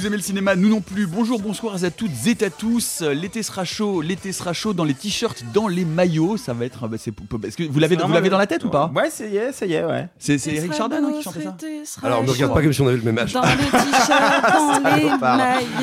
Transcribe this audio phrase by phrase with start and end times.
[0.00, 1.06] Vous aimez le cinéma Nous non plus.
[1.06, 3.02] Bonjour, bonsoir à toutes et à tous.
[3.02, 6.38] L'été sera chaud, l'été sera chaud dans les t-shirts, dans les maillots.
[6.38, 6.88] Ça va être.
[6.88, 7.10] bah, c'est-
[7.44, 9.52] Est-ce que vous l'avez vous l'avez dans la tête ou pas Ouais, ça y est,
[9.52, 10.08] ça y est, ouais.
[10.18, 11.44] C'est c'est Eric Chardin hein, qui chantait
[11.84, 13.34] ça Alors, ne regarde pas comme si on avait le même âge.
[13.34, 15.04] Dans les t-shirts, dans les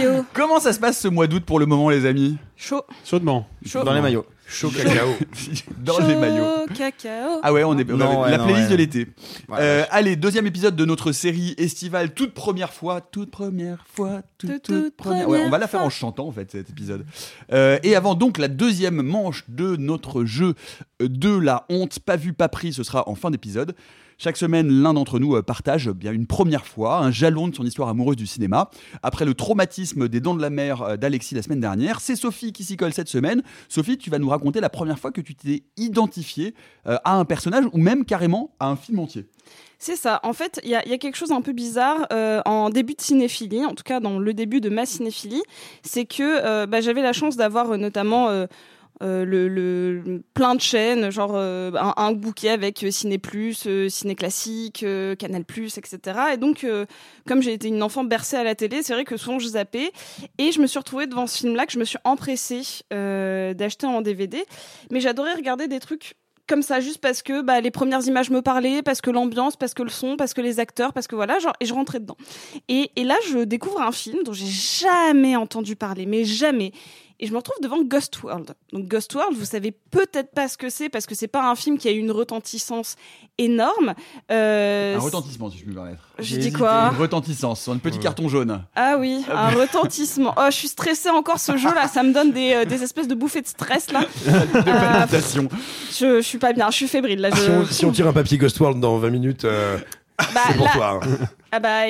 [0.01, 0.25] maillots.
[0.33, 2.37] Comment ça se passe ce mois d'août pour le moment, les amis?
[2.57, 2.81] Chaud.
[3.05, 3.47] Chaudement.
[3.65, 3.83] Chaud.
[3.83, 4.25] Dans les maillots.
[4.49, 5.09] Chaud cacao.
[5.77, 6.67] Dans les maillots.
[6.67, 7.39] Chaud cacao.
[7.43, 8.71] Ah ouais, on est on Non, avait ouais, la non, playlist ouais.
[8.71, 8.99] de l'été.
[9.47, 9.87] Ouais, Euh, ouais.
[9.91, 14.63] allez, deuxième épisode de notre série estivale, toute première fois, toute première fois, toute, Toute,
[14.63, 15.29] toute toute première.
[15.29, 17.05] Ouais, on va la faire en chantant en fait cet épisode.
[17.51, 20.55] Euh, et avant donc la deuxième manche de notre jeu
[21.01, 23.75] euh, de la honte, pas vu, pas pris, ce sera en fin d'épisode.
[24.19, 27.63] Chaque semaine, l'un d'entre nous euh, partage bien une première fois un jalon de son
[27.63, 28.71] histoire amoureuse du cinéma.
[29.03, 32.51] Après le traumatisme des Dents de la Mer euh, d'Alexis la semaine dernière, c'est Sophie
[32.51, 33.43] qui s'y colle cette semaine.
[33.69, 36.55] Sophie, tu vas nous raconter la première fois que tu t'es identifié
[36.87, 39.27] euh, à un personnage ou même carrément à un film entier.
[39.77, 40.19] C'est ça.
[40.23, 42.07] En fait, il y a, quelque chose un peu bizarre
[42.45, 45.43] en début de cinéphilie, en tout cas dans le début de ma cinéphilie,
[45.83, 48.47] c'est que bah, j'avais la chance d'avoir notamment
[49.01, 54.15] euh, le, le- plein de chaînes, genre euh, un, bouquet avec euh, Ciné Plus, Ciné
[54.15, 54.85] Classique,
[55.19, 56.19] Canal Plus, etc.
[56.33, 56.65] Et donc,
[57.27, 59.91] comme j'ai été une enfant bercée à la télé, c'est vrai que souvent je zappais
[60.37, 64.01] et je me suis retrouvée devant ce film-là que je me suis empressée d'acheter en
[64.01, 64.43] DVD.
[64.91, 66.15] Mais j'adorais regarder des trucs
[66.47, 69.73] comme ça juste parce que bah, les premières images me parlaient, parce que l'ambiance, parce
[69.73, 72.17] que le son, parce que les acteurs, parce que voilà, genre et je rentrais dedans.
[72.69, 76.71] Et, et là, je découvre un film dont j'ai jamais entendu parler, mais jamais.
[77.19, 78.53] Et je me retrouve devant Ghost World.
[78.73, 81.55] Donc Ghost World, vous savez peut-être pas ce que c'est parce que c'est pas un
[81.55, 82.95] film qui a eu une retentissance
[83.39, 83.95] énorme.
[84.31, 86.01] Euh, Un retentissement, si je puis me permettre.
[86.19, 86.57] Je J'ai dis hésité.
[86.59, 88.63] quoi Une retentissance sur un petit carton jaune.
[88.75, 90.35] Ah oui, un retentissement.
[90.37, 93.07] Oh, je suis stressée encore ce jeu là, ça me donne des, euh, des espèces
[93.07, 94.01] de bouffées de stress là.
[94.25, 95.47] de palpitations.
[95.91, 97.29] Je, je suis pas bien, je suis fébrile là.
[97.31, 97.41] Je...
[97.41, 99.77] Si on, si on tire un papier Ghost World dans 20 minutes, euh,
[100.19, 100.99] Bah, c'est pour là- toi.
[101.03, 101.17] hein.
[101.51, 101.83] Ah bah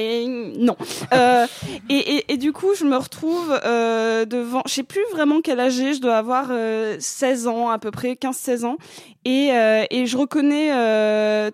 [0.58, 0.76] non.
[1.14, 1.46] Euh,
[1.90, 5.60] et, et, et du coup, je me retrouve euh, devant, je sais plus vraiment quel
[5.60, 8.78] âge j'ai, je dois avoir euh, 16 ans à peu près, 15-16 ans.
[9.26, 10.70] Et, euh, et je reconnais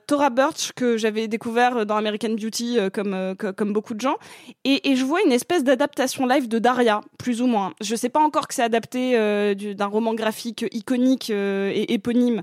[0.06, 4.18] Tora Birch que j'avais découvert dans American Beauty comme, co- comme beaucoup de gens.
[4.64, 7.74] Et, et je vois une espèce d'adaptation live de Daria, plus ou moins.
[7.82, 12.42] Je sais pas encore que c'est adapté du- d'un roman graphique iconique et éponyme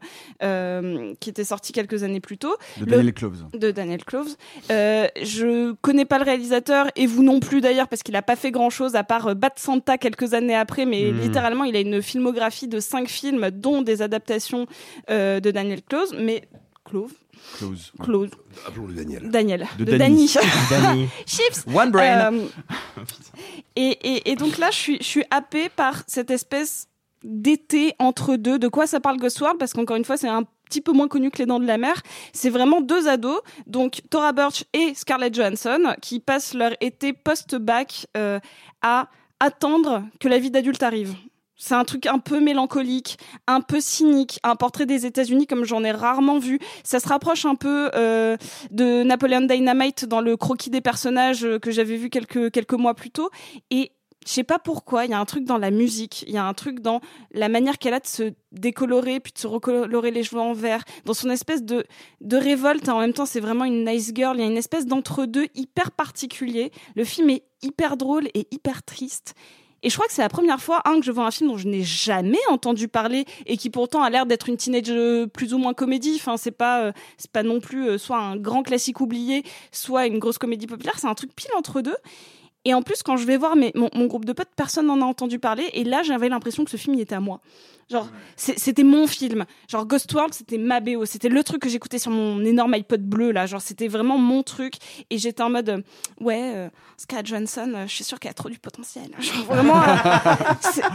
[1.21, 3.45] qui était sorti quelques années plus tôt De Le- Daniel Cloves.
[3.55, 4.35] de Daniel Cloves.
[4.73, 5.07] Euh,
[5.51, 8.51] je connais pas le réalisateur et vous non plus d'ailleurs parce qu'il a pas fait
[8.51, 11.21] grand chose à part euh, Bat Santa quelques années après, mais Mhm.
[11.21, 14.67] littéralement il a une filmographie de cinq films dont des adaptations
[15.11, 16.43] euh, de Daniel Cloves, mais
[16.85, 17.13] Clove,
[17.59, 17.93] Close.
[18.03, 18.31] Close,
[18.67, 19.31] Appelons-le Daniel.
[19.31, 20.27] Daniel, De de, Danny.
[20.33, 20.49] Danny.
[20.71, 21.09] Danny.
[21.27, 21.65] Chips.
[21.73, 22.33] One brain.
[22.35, 22.47] Euh,
[23.77, 26.89] et, et, et donc là, je suis, je suis happée par cette espèce
[27.23, 28.59] d'été entre deux.
[28.59, 29.59] De quoi ça parle Ghost World?
[29.59, 31.79] Parce qu'encore une fois, c'est un petit peu moins connu que Les Dents de la
[31.79, 32.01] Mer.
[32.33, 38.07] C'est vraiment deux ados, donc Tora Birch et Scarlett Johansson, qui passent leur été post-bac
[38.17, 38.39] euh,
[38.81, 39.09] à
[39.41, 41.15] attendre que la vie d'adulte arrive.
[41.57, 45.85] C'est un truc un peu mélancolique, un peu cynique, un portrait des États-Unis comme j'en
[45.85, 46.59] ai rarement vu.
[46.85, 48.39] Ça se rapproche un peu euh,
[48.71, 52.95] de Napoleon Dynamite dans le croquis des personnages euh, que j'avais vu quelques quelques mois
[52.95, 53.29] plus tôt.
[53.71, 53.93] Et
[54.27, 56.45] je sais pas pourquoi, il y a un truc dans la musique, il y a
[56.45, 57.01] un truc dans
[57.33, 60.85] la manière qu'elle a de se décolorer puis de se recolorer les cheveux en vert,
[61.07, 61.85] dans son espèce de
[62.21, 62.89] de révolte.
[62.89, 64.37] En même temps, c'est vraiment une nice girl.
[64.37, 66.71] Il y a une espèce d'entre-deux hyper particulier.
[66.97, 69.35] Le film est hyper drôle et hyper triste.
[69.83, 71.67] Et je crois que c'est la première fois que je vois un film dont je
[71.67, 75.59] n'ai jamais entendu parler et qui pourtant a l'air d'être une teenage euh, plus ou
[75.59, 76.17] moins comédie.
[76.17, 79.43] Enfin, c'est pas euh, c'est pas non plus euh, soit un grand classique oublié,
[79.73, 80.99] soit une grosse comédie populaire.
[80.99, 81.97] C'est un truc pile entre deux.
[82.65, 85.39] Et en plus, quand je vais voir mon groupe de potes, personne n'en a entendu
[85.39, 85.71] parler.
[85.73, 87.41] Et là, j'avais l'impression que ce film, il était à moi.
[87.91, 89.47] Genre, c'était mon film.
[89.69, 91.05] Genre, Ghost World, c'était ma BO.
[91.07, 93.47] C'était le truc que j'écoutais sur mon énorme iPod bleu, là.
[93.47, 94.75] Genre, c'était vraiment mon truc.
[95.11, 95.83] Et j'étais en mode, euh,
[96.21, 99.11] ouais, euh, Scarlett Johansson, euh, je suis sûre qu'elle a trop du potentiel.
[99.19, 99.83] Genre, vraiment.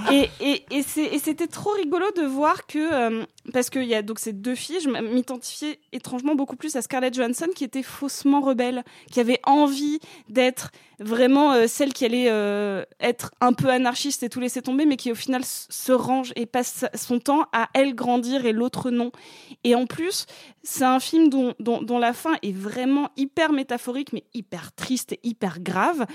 [0.09, 0.30] et
[0.71, 4.80] et, c'était trop rigolo de voir que, parce qu'il y a donc ces deux filles,
[4.81, 10.00] je m'identifiais étrangement beaucoup plus à Scarlett Johansson, qui était faussement rebelle, qui avait envie
[10.30, 12.31] d'être vraiment celle qui allait
[13.00, 16.45] être un peu anarchiste et tout laisser tomber, mais qui au final se range et
[16.45, 19.11] passe son temps à elle grandir et l'autre non.
[19.63, 20.25] Et en plus,
[20.63, 25.19] c'est un film dont, dont, la fin est vraiment hyper métaphorique, mais hyper triste et
[25.23, 26.05] hyper grave.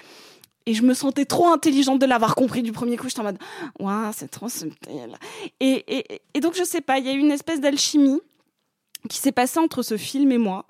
[0.66, 3.08] Et je me sentais trop intelligente de l'avoir compris du premier coup.
[3.08, 3.38] J'étais en mode,
[3.78, 5.16] waouh, c'est trop subtil.
[5.58, 8.20] Et, et, et donc, je sais pas, il y a eu une espèce d'alchimie
[9.08, 10.66] qui s'est passée entre ce film et moi.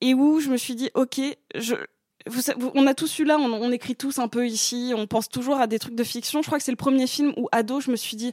[0.00, 1.20] Et où je me suis dit, ok,
[2.74, 5.60] on a tous eu là, on, on écrit tous un peu ici, on pense toujours
[5.60, 6.42] à des trucs de fiction.
[6.42, 8.32] Je crois que c'est le premier film où, ado, je me suis dit,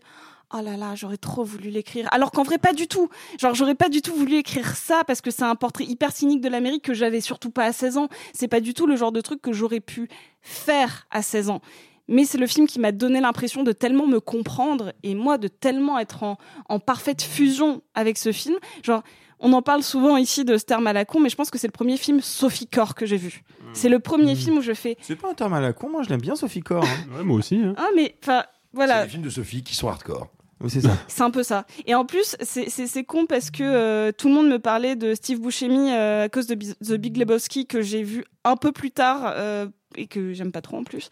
[0.53, 2.07] oh là là, j'aurais trop voulu l'écrire.
[2.11, 3.09] Alors qu'en vrai, pas du tout.
[3.39, 6.41] Genre, j'aurais pas du tout voulu écrire ça parce que c'est un portrait hyper cynique
[6.41, 8.09] de l'Amérique que j'avais surtout pas à 16 ans.
[8.33, 10.09] C'est pas du tout le genre de truc que j'aurais pu
[10.41, 11.61] faire à 16 ans.
[12.07, 15.47] Mais c'est le film qui m'a donné l'impression de tellement me comprendre et moi de
[15.47, 16.37] tellement être en,
[16.67, 18.55] en parfaite fusion avec ce film.
[18.83, 19.03] Genre,
[19.39, 21.59] on en parle souvent ici de ce terme à la con, mais je pense que
[21.59, 23.43] c'est le premier film Sophie Corps que j'ai vu.
[23.73, 26.01] C'est le premier film où je fais C'est pas un terme à la con, moi
[26.01, 26.83] je l'aime bien Sophie Corr.
[26.83, 26.87] hein.
[27.17, 27.57] Ouais, moi aussi.
[27.57, 27.75] hein.
[27.77, 30.27] ah mais enfin C'est voilà les films de Sophie qui sont hardcore.
[30.67, 30.97] C'est ça.
[31.07, 31.65] C'est un peu ça.
[31.85, 35.39] Et en plus, c'est- con parce que euh, tout le monde me parlait de Steve
[35.39, 39.33] Buscemi euh, à cause de The Big Lebowski que j'ai vu un peu plus tard
[39.35, 41.09] euh, et que j'aime pas trop en plus.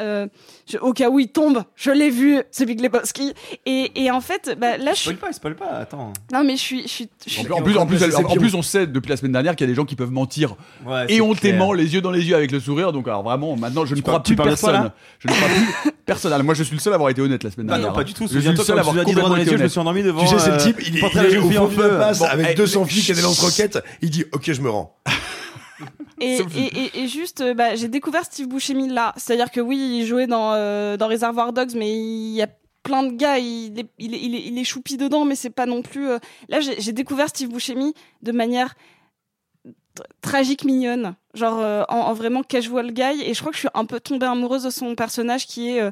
[0.00, 0.26] Euh,
[0.70, 3.32] je- au cas où il tombe, je l'ai vu, The Big Lebowski.
[3.64, 5.10] Et, et en fait, bah, là, je suis.
[5.12, 6.12] Spoil pas, spoil pas, attends.
[6.32, 6.82] Non, mais je suis.
[6.82, 8.40] Je suis, je En plus, en plus, en plus, C'est en pire.
[8.40, 10.54] plus, on sait depuis la semaine dernière qu'il y a des gens qui peuvent mentir
[10.84, 12.92] Ouais, et c'est hontément les yeux dans les yeux avec le sourire.
[12.92, 14.90] Donc, alors vraiment, maintenant, je ne crois plus personne.
[15.18, 16.32] Je ne crois plus personne.
[16.32, 17.88] Alors, Moi, je suis le seul à avoir été honnête la semaine Ah dernière.
[17.90, 18.24] non, pas du tout.
[18.30, 19.68] Je suis le seul à avoir été yeux, je me honnête.
[19.70, 20.20] suis endormi devant.
[20.22, 21.00] Tu sais, c'est le euh, type, il est,
[21.30, 21.88] il au fond en de feu.
[21.90, 23.78] la passe avec eh, 200 flics et des lance-roquettes.
[24.02, 24.94] Il dit Ok, je me rends.
[26.20, 29.12] Et, et, et, et juste, euh, bah, j'ai découvert Steve Buscemi là.
[29.16, 32.48] C'est-à-dire que oui, il jouait dans, euh, dans Reservoir Dogs, mais il y a
[32.82, 35.50] plein de gars, il est, il est, il est, il est choupi dedans, mais c'est
[35.50, 36.08] pas non plus.
[36.08, 36.18] euh,
[36.48, 37.92] Là, j'ai découvert Steve Buscemi
[38.22, 38.74] de manière
[39.66, 43.22] tr- tragique mignonne, genre euh, en, en vraiment casual guy.
[43.24, 45.80] Et je crois que je suis un peu tombée amoureuse de son personnage qui est,
[45.80, 45.90] euh,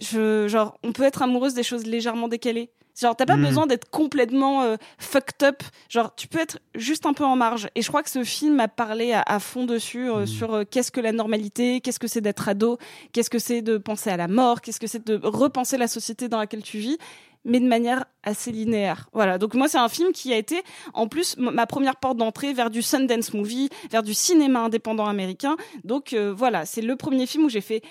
[0.00, 2.70] je, genre, on peut être amoureuse des choses légèrement décalées.
[2.98, 3.42] Genre, t'as pas Mm.
[3.44, 5.62] besoin d'être complètement euh, fucked up.
[5.90, 7.68] Genre, tu peux être juste un peu en marge.
[7.74, 10.64] Et je crois que ce film m'a parlé à, à fond dessus euh, sur euh,
[10.64, 12.78] qu'est-ce que la normalité, qu'est-ce que c'est d'être ado,
[13.12, 16.28] qu'est-ce que c'est de penser à la mort, qu'est-ce que c'est de repenser la société
[16.28, 16.96] dans laquelle tu vis,
[17.44, 19.08] mais de manière assez linéaire.
[19.12, 19.36] Voilà.
[19.36, 20.62] Donc moi, c'est un film qui a été,
[20.94, 25.56] en plus, ma première porte d'entrée vers du Sundance Movie, vers du cinéma indépendant américain.
[25.84, 27.82] Donc euh, voilà, c'est le premier film où j'ai fait,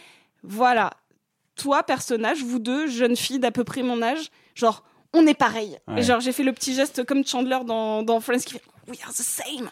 [0.44, 0.90] voilà,
[1.56, 4.84] toi, personnage, vous deux, jeunes filles d'à peu près mon âge, genre,
[5.16, 5.78] on est pareil.
[5.88, 6.00] Ouais.
[6.00, 9.00] Et genre, j'ai fait le petit geste comme Chandler dans, dans Friends qui fait We
[9.04, 9.70] are the same.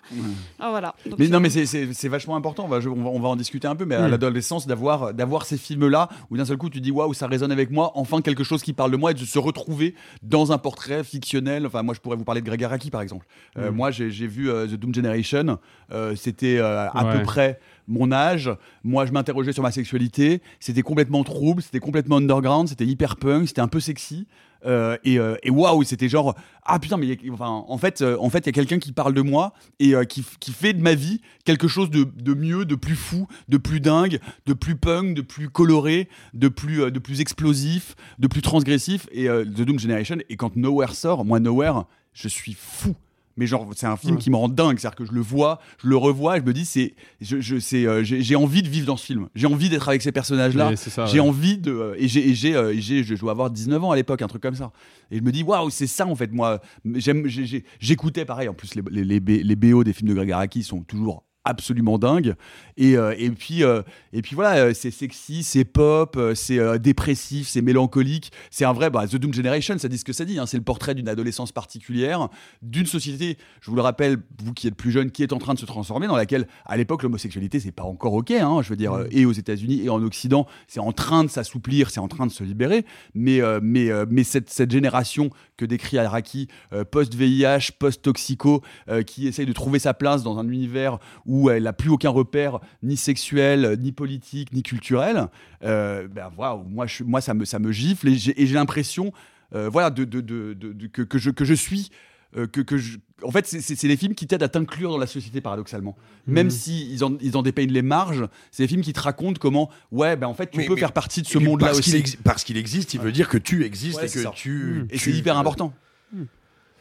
[0.59, 0.95] Ah, voilà.
[1.05, 2.65] Donc, Mais non, mais c'est- vachement important.
[2.65, 3.85] On va, je- on va, on va en discuter un peu.
[3.85, 4.11] Mais à Mm.
[4.11, 7.69] l'adolescence, d'avoir d'avoir ces films-là où d'un seul coup tu dis waouh, ça résonne avec
[7.69, 7.91] moi.
[7.93, 9.93] Enfin, quelque chose qui parle de moi et de se retrouver
[10.23, 11.67] dans un portrait fictionnel.
[11.67, 13.27] Enfin, moi, je pourrais vous parler de Greg Araki, par exemple.
[13.59, 13.75] Euh, Mm.
[13.75, 15.59] Moi, j'ai j'ai vu euh, The Doom Generation.
[15.91, 17.17] Euh, C'était euh, à Ouais.
[17.19, 18.49] peu près mon âge.
[18.83, 20.41] Moi, je m'interrogeais sur ma sexualité.
[20.59, 21.61] C'était complètement trouble.
[21.61, 22.67] C'était complètement underground.
[22.67, 23.47] C'était hyper punk.
[23.47, 24.25] C'était un peu sexy.
[24.65, 28.39] Euh, et euh, et waouh, c'était genre ah putain, mais en fait, euh, en fait,
[28.39, 31.19] il y a quelqu'un qui parle de moi et qui, qui fait de ma vie
[31.43, 35.21] quelque chose de, de mieux, de plus fou, de plus dingue, de plus punk, de
[35.21, 39.07] plus coloré, de plus, de plus explosif, de plus transgressif.
[39.11, 41.83] Et The Doom Generation, et quand Nowhere sort, moi, Nowhere,
[42.13, 42.95] je suis fou.
[43.35, 44.21] Mais genre, c'est un film Ouais.
[44.21, 44.77] qui me rend dingue.
[44.77, 47.57] C'est-à-dire que je le vois, je le revois, et je me dis, c'est, je, je,
[47.59, 49.27] c'est, euh, j'ai, envie de vivre dans ce film.
[49.33, 50.71] J'ai envie d'être avec ces personnages-là.
[51.07, 51.27] J'ai ouais.
[51.27, 51.71] envie de.
[51.71, 54.55] euh, Et j'ai, j'ai, euh, je dois avoir 19 ans à l'époque, un truc comme
[54.55, 54.71] ça.
[55.09, 56.61] Et je me dis, waouh, c'est ça en fait, moi.
[56.95, 60.13] J'aime, j'ai- j'ai- j'écoutais pareil, en plus, les, les, les, les BO des films de
[60.13, 62.35] Greg Araki sont toujours absolument dingues.
[62.77, 63.81] Et, euh, et, puis, euh,
[64.13, 68.31] et puis voilà, euh, c'est sexy, c'est pop, c'est dépressif, c'est mélancolique.
[68.49, 68.89] C'est un vrai.
[68.89, 70.39] Bah, The Doom Generation, ça dit ce que ça dit.
[70.39, 70.45] hein.
[70.45, 72.29] C'est le portrait d'une adolescence particulière,
[72.61, 75.53] d'une société, je vous le rappelle, vous qui êtes plus jeune, qui est en train
[75.53, 78.31] de se transformer, dans laquelle, à l'époque, l'homosexualité, c'est pas encore OK.
[78.31, 78.61] hein.
[78.61, 81.89] je veux dire, euh, et aux États-Unis et en Occident, c'est en train de s'assouplir,
[81.89, 82.85] c'est en train de se libérer.
[83.13, 86.47] Mais, mais, mais cette, cette génération que décrit Araki,
[86.91, 88.61] post-VIH, post-toxico,
[89.05, 92.59] qui essaye de trouver sa place dans un univers où elle n'a plus aucun repère,
[92.81, 95.27] ni sexuel, ni politique, ni culturel,
[95.63, 99.11] euh, ben, waouh, moi, je, moi ça, me, ça me gifle et j'ai et l'impression
[99.55, 101.89] euh, voilà, de, de, de- de- de- que, que je, que je suis
[102.35, 105.05] euh, que, que je- en fait, c'est- les films qui t'aident à t'inclure dans la
[105.05, 105.95] société paradoxalement.
[106.25, 106.51] Même Mhm.
[106.51, 110.15] si en, ils en dépeignent les marges, c'est des films qui te racontent comment, ouais,
[110.15, 111.91] ben en fait, tu Mais- peux mais- faire partie de ce Et monde-là parce aussi.
[111.91, 114.31] qu'il exi- parce qu'il existe, il veut dire que tu existes Ouais, et que ça.
[114.33, 114.85] tu.
[114.89, 115.73] Et tu- c'est hyper important.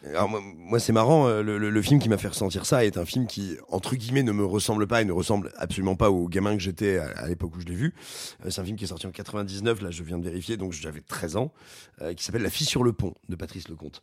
[0.09, 2.85] Alors, moi, moi, c'est marrant, euh, le, le- le film qui m'a fait ressentir ça
[2.85, 6.11] est un film qui, entre guillemets, ne me ressemble pas et ne ressemble absolument pas
[6.11, 7.95] au gamin que j'étais à, à l'époque où je l'ai vu.
[8.45, 10.73] Euh, c'est un film qui est sorti en 99, là je viens de vérifier, donc
[10.73, 11.53] j'avais 13 ans,
[12.01, 14.03] euh, qui s'appelle La fille sur le pont de Patrice Lecomte.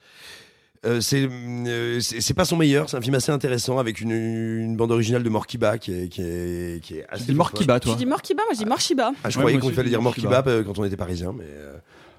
[0.86, 2.00] Euh, c'est euh,
[2.34, 5.78] pas son meilleur, c'est un film assez intéressant avec une, une bande originale de Morkiba
[5.78, 7.26] qui est, qui est, qui est assez.
[7.26, 7.96] Qui bat, Tu toi.
[7.98, 9.12] dis Morkiba, moi je dis Morchiba.
[9.22, 10.64] Ah, je Ouais, croyais qu'on fallait dire Morkiba Morkiba.
[10.64, 11.44] quand on était parisien, mais.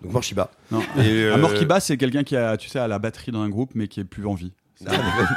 [0.00, 0.50] Euh, donc Morshiba.
[0.71, 0.80] Non.
[0.99, 3.49] Et, euh, Un Morkiba, c'est quelqu'un qui a, tu sais, à la batterie dans un
[3.49, 4.52] groupe, mais qui est plus en vie.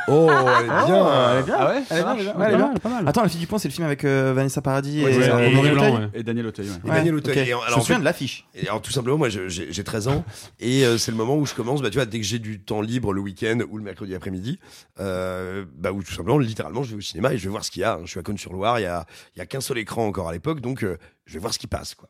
[0.07, 1.31] Oh, elle est bien.
[1.31, 1.55] elle est bien.
[1.57, 2.73] Ah ouais Elle est bien, elle est bien, elle est bien.
[3.07, 6.09] Attends, La fille du pont, c'est le film avec euh, Vanessa Paradis Ouais, et Blanc,
[6.13, 6.23] ouais.
[6.23, 6.69] Daniel Auteuil.
[6.69, 6.75] ouais.
[6.85, 7.33] Et Daniel Auteuil.
[7.41, 7.47] ok.
[7.47, 8.45] Et alors, Je me souviens de l'affiche.
[8.55, 10.23] Et alors tout simplement, moi j'ai j'ai 13 ans
[10.59, 12.61] et euh, c'est le moment où je commence, bah, tu vois, dès que j'ai du
[12.61, 14.59] temps libre le week-end ou le mercredi après-midi,
[14.99, 17.71] euh, bah, où tout simplement, littéralement, je vais au cinéma et je vais voir ce
[17.71, 17.99] qu'il y a.
[18.03, 20.31] Je suis à Cône-sur-Loire, il y a, il y a qu'un seul écran encore à
[20.33, 21.95] l'époque, donc euh, je vais voir ce qui passe.
[21.95, 22.07] quoi.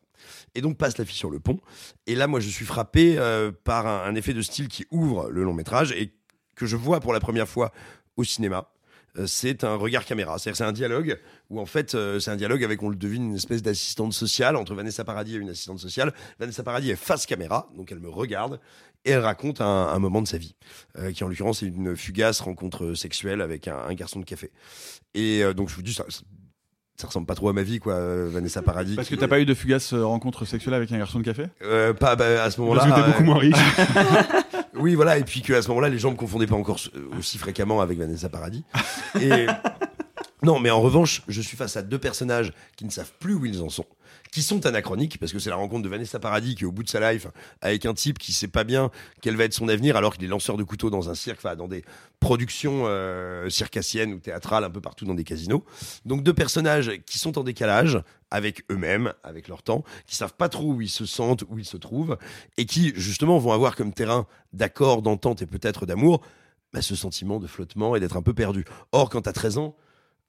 [0.54, 1.58] Et donc passe la fille sur le pont.
[2.06, 5.28] Et là, moi, je suis frappé euh, par un, un effet de style qui ouvre
[5.30, 6.14] le long métrage et
[6.56, 7.72] que je vois pour la première fois
[8.16, 8.68] au cinéma.
[9.16, 11.20] Euh, C'est un regard caméra, c'est-à-dire c'est un dialogue
[11.50, 14.56] où en fait euh, c'est un dialogue avec on le devine une espèce d'assistante sociale
[14.56, 16.12] entre Vanessa Paradis et une assistante sociale.
[16.40, 18.58] Vanessa Paradis est face caméra, donc elle me regarde
[19.04, 20.54] et elle raconte un, un moment de sa vie,
[20.98, 24.50] euh, qui en l'occurrence est une fugace rencontre sexuelle avec un, un garçon de café.
[25.14, 26.04] Et euh, donc je vous dis ça,
[26.96, 28.96] ça, ressemble pas trop à ma vie quoi, Vanessa Paradis.
[28.96, 31.46] Parce que t'as est- pas eu de fugace rencontre sexuelle avec un garçon de café?
[31.62, 32.84] Euh, pas bah, à ce moment-là.
[32.86, 33.54] Parce que t'es beaucoup moins riche.
[34.76, 37.38] oui, voilà, et puis qu'à ce moment-là, les gens me confondaient pas encore euh, aussi
[37.38, 38.64] fréquemment avec Vanessa Paradis.
[39.20, 39.46] Et
[40.42, 43.44] non, mais en revanche, je suis face à deux personnages qui ne savent plus où
[43.46, 43.86] ils en sont,
[44.34, 46.82] qui sont anachroniques, parce que c'est la rencontre de Vanessa Paradis qui est au bout
[46.82, 47.28] de sa life
[47.60, 48.90] avec un type qui sait pas bien
[49.22, 51.68] quel va être son avenir, alors qu'il est lanceur de couteaux dans un cirque, dans
[51.68, 51.84] des
[52.18, 55.64] productions euh, circassiennes ou théâtrales un peu partout dans des casinos.
[56.04, 60.48] Donc deux personnages qui sont en décalage avec eux-mêmes, avec leur temps, qui savent pas
[60.48, 62.18] trop où ils se sentent, où ils se trouvent,
[62.56, 66.22] et qui justement vont avoir comme terrain d'accord, d'entente et peut-être d'amour,
[66.72, 68.64] bah, ce sentiment de flottement et d'être un peu perdu.
[68.90, 69.76] Or, quand tu as 13 ans,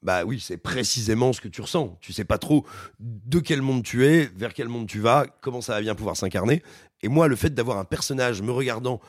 [0.02, 1.96] bah oui, c'est précisément ce que tu ressens.
[2.00, 2.64] Tu sais pas trop
[3.00, 6.16] de quel monde tu es, vers quel monde tu vas, comment ça va bien pouvoir
[6.16, 6.62] s'incarner.
[7.02, 9.00] Et moi, le fait d'avoir un personnage me regardant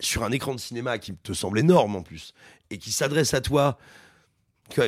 [0.00, 2.34] sur un écran de cinéma qui te semble énorme en plus,
[2.70, 3.78] et qui s'adresse à toi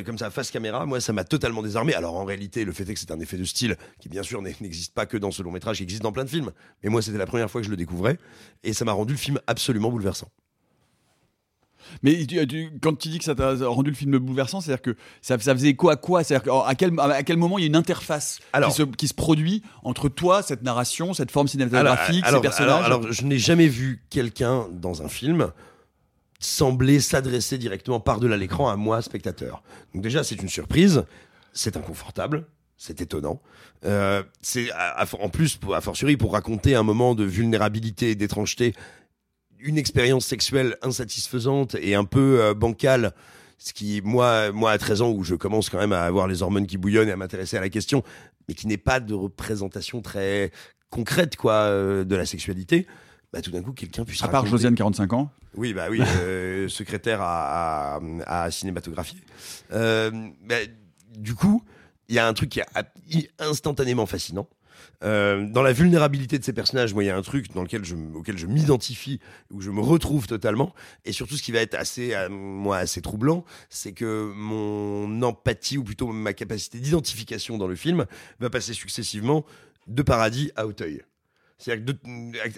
[0.05, 1.95] comme ça face caméra, moi ça m'a totalement désarmé.
[1.95, 4.41] Alors en réalité, le fait est que c'est un effet de style qui bien sûr
[4.41, 6.53] n'existe pas que dans ce long métrage, qui existe dans plein de films.
[6.83, 8.19] Mais moi c'était la première fois que je le découvrais,
[8.63, 10.31] et ça m'a rendu le film absolument bouleversant.
[12.03, 14.97] Mais tu- tu- quand tu dis que ça t'a rendu le film bouleversant, c'est-à-dire que
[15.23, 17.69] ça, ça faisait écho à quoi C'est-à-dire à quel, à quel moment il y a
[17.69, 22.25] une interface Alors- qui, se, qui se produit entre toi, cette narration, cette forme cinématographique,
[22.25, 25.51] alors, ces personnages alors, alors, je n'ai jamais vu quelqu'un dans un film
[26.41, 29.63] sembler s'adresser directement par-delà l'écran à moi, spectateur.
[29.95, 31.05] Donc déjà, c'est une surprise,
[31.53, 33.41] c'est inconfortable, c'est étonnant.
[33.87, 38.15] Euh, c'est à- à- en plus, a fortiori, pour raconter un moment de vulnérabilité et
[38.15, 38.75] d'étrangeté,
[39.65, 43.13] une expérience sexuelle insatisfaisante et un peu euh, bancale.
[43.59, 46.43] Ce qui, moi, moi, à 13 ans, où je commence quand même à avoir les
[46.43, 48.03] hormones qui bouillonnent et à m'intéresser à la question,
[48.49, 50.51] mais qui n'est pas de représentation très
[50.91, 52.87] concrète, quoi, euh, de la sexualité,
[53.33, 55.31] bah, tout d'un coup, quelqu'un puisse À part raconter- Josiane, 45 ans.
[55.57, 59.19] oui, bah oui, euh, secrétaire à, à, à cinématographier.
[59.73, 60.11] Euh,
[60.47, 60.57] bah,
[61.17, 61.63] du coup,
[62.09, 64.47] il y a un truc qui est instantanément fascinant.
[65.03, 67.85] Euh, dans la vulnérabilité de ces personnages, moi, il y a un truc dans lequel
[67.85, 70.75] je, auquel je m'identifie, où je me retrouve totalement.
[71.05, 75.79] Et surtout, ce qui va être assez, euh, moi, assez troublant, c'est que mon empathie,
[75.79, 78.07] ou plutôt ma capacité d'identification dans le film,
[78.41, 79.45] va passer successivement
[79.87, 81.03] de paradis à Auteuil.
[81.59, 81.99] C'est-à-dire de-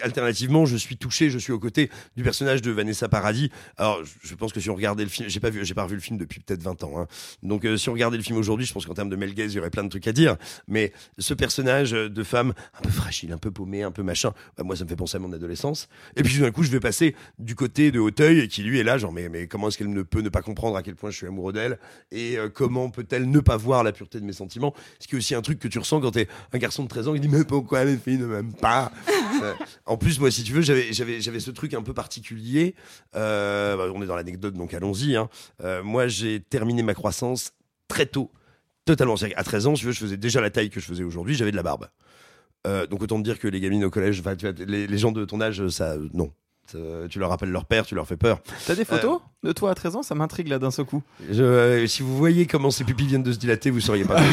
[0.03, 3.51] alternativement, je suis touché, je suis aux côtés du personnage de Vanessa Paradis.
[3.77, 5.95] Alors, je- pense que si on regardait le film, j'ai pas vu, j'ai pas revu
[5.95, 6.99] le film depuis peut-être 20 ans.
[7.01, 7.07] hein.
[7.43, 9.53] Donc, euh, si on regardait le film aujourd'hui, je pense qu'en termes de Mel Gaze,
[9.53, 10.37] il y aurait plein de trucs à dire.
[10.69, 14.33] Mais ce personnage euh, de femme un peu fragile, un peu paumé, un peu machin,
[14.57, 15.89] bah, moi, ça me fait penser à mon adolescence.
[16.17, 18.99] Et puis, d'un coup, je vais passer du côté de Hauteuil, qui lui est là,
[18.99, 21.17] genre, mais, mais comment est-ce qu'elle ne peut ne pas comprendre à quel point je
[21.17, 21.79] suis amoureux d'elle?
[22.11, 24.75] Et euh, comment peut-elle ne pas voir la pureté de mes sentiments?
[25.01, 27.09] Ce qui est aussi un truc que tu ressens quand t'es un garçon de 13
[27.09, 28.86] ans qui dit mais pourquoi les filles ne m'aiment pas?
[29.43, 29.53] Euh,
[29.85, 32.75] En plus, moi, si tu veux, j'avais ce truc un peu particulier.
[33.15, 35.17] Euh, bah, on est dans l'anecdote, donc allons-y.
[35.17, 35.29] hein.
[35.63, 37.53] Euh, moi, j'ai terminé ma croissance
[37.89, 38.31] très tôt,
[38.87, 39.15] totalement.
[39.17, 41.35] Qu'à 13 ans, je faisais déjà la taille que je faisais aujourd'hui.
[41.35, 41.89] J'avais de la barbe.
[42.91, 44.23] Donc autant te dire que les gamines au collège,
[44.67, 46.33] les, les gens de ton âge, ça, non.
[46.71, 48.41] Ça, tu leur rappelles leur père, tu leur fais peur.
[48.67, 50.03] T'as des photos de toi à 13 ans?
[50.03, 51.03] Ça m'intrigue là d'un seul coup.
[51.31, 54.21] Je, euh, si vous voyez comment ses pupilles viennent de se dilater, vous seriez pas.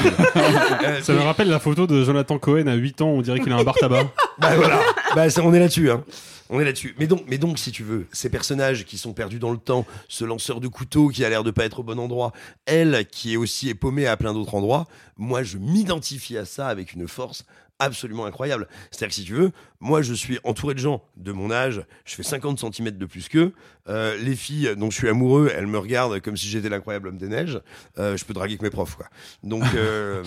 [0.83, 3.51] Euh, Ça me rappelle la photo de Jonathan Cohen à 8 ans, on dirait qu'il
[3.53, 4.03] a un bar tabac.
[4.39, 4.81] Bah voilà,
[5.15, 5.91] bah, ça, on est là-dessus.
[5.91, 6.03] Hein.
[6.49, 6.95] On est là-dessus.
[6.99, 9.85] Mais donc, mais donc, si tu veux, ces personnages qui sont perdus dans le temps,
[10.07, 12.33] ce lanceur de couteau qui a l'air de pas être au bon endroit,
[12.65, 14.87] elle qui est aussi épaumée à plein d'autres endroits,
[15.17, 17.45] moi, je m'identifie à ça avec une force
[17.83, 18.67] absolument incroyable.
[18.91, 22.15] C'est-à-dire que si tu veux, moi, je suis entouré de gens de mon âge, je
[22.15, 23.53] fais 50 cm de plus qu'eux.
[23.89, 27.17] Euh, les filles dont je suis amoureux, elles me regardent comme si j'étais l'incroyable homme
[27.17, 27.59] des neiges.
[27.97, 29.07] Euh, je peux draguer que mes profs, quoi.
[29.43, 30.23] Donc, euh,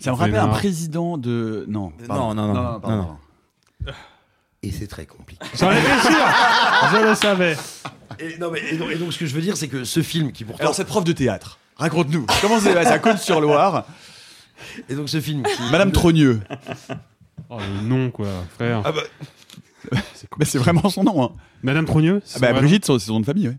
[0.00, 1.64] Ça me rappelle un président de.
[1.68, 2.34] Non, pardon.
[2.34, 3.18] Non, non, non, pardon, non, non.
[3.86, 3.94] pardon.
[4.62, 5.44] et c'est très compliqué.
[5.58, 6.26] J'en étais sûr
[6.92, 7.56] Je le savais.
[8.18, 10.02] Et, non, mais, et donc, et donc, ce que je veux dire, c'est que ce
[10.02, 10.62] film qui pourtant.
[10.62, 12.26] Alors, cette prof de théâtre, raconte-nous.
[12.40, 13.86] Comment c'est passé à Côte-sur-Loire
[14.88, 15.72] Et donc, ce film qui.
[15.72, 16.40] Madame Trogneux.
[17.50, 18.82] Oh, le nom, quoi, frère.
[18.84, 19.02] Ah bah,
[20.38, 21.22] Mais c'est vraiment son nom.
[21.22, 21.32] Hein.
[21.62, 23.58] Madame Trogneux Ah bah, Brigitte, c'est son nom de famille, ouais.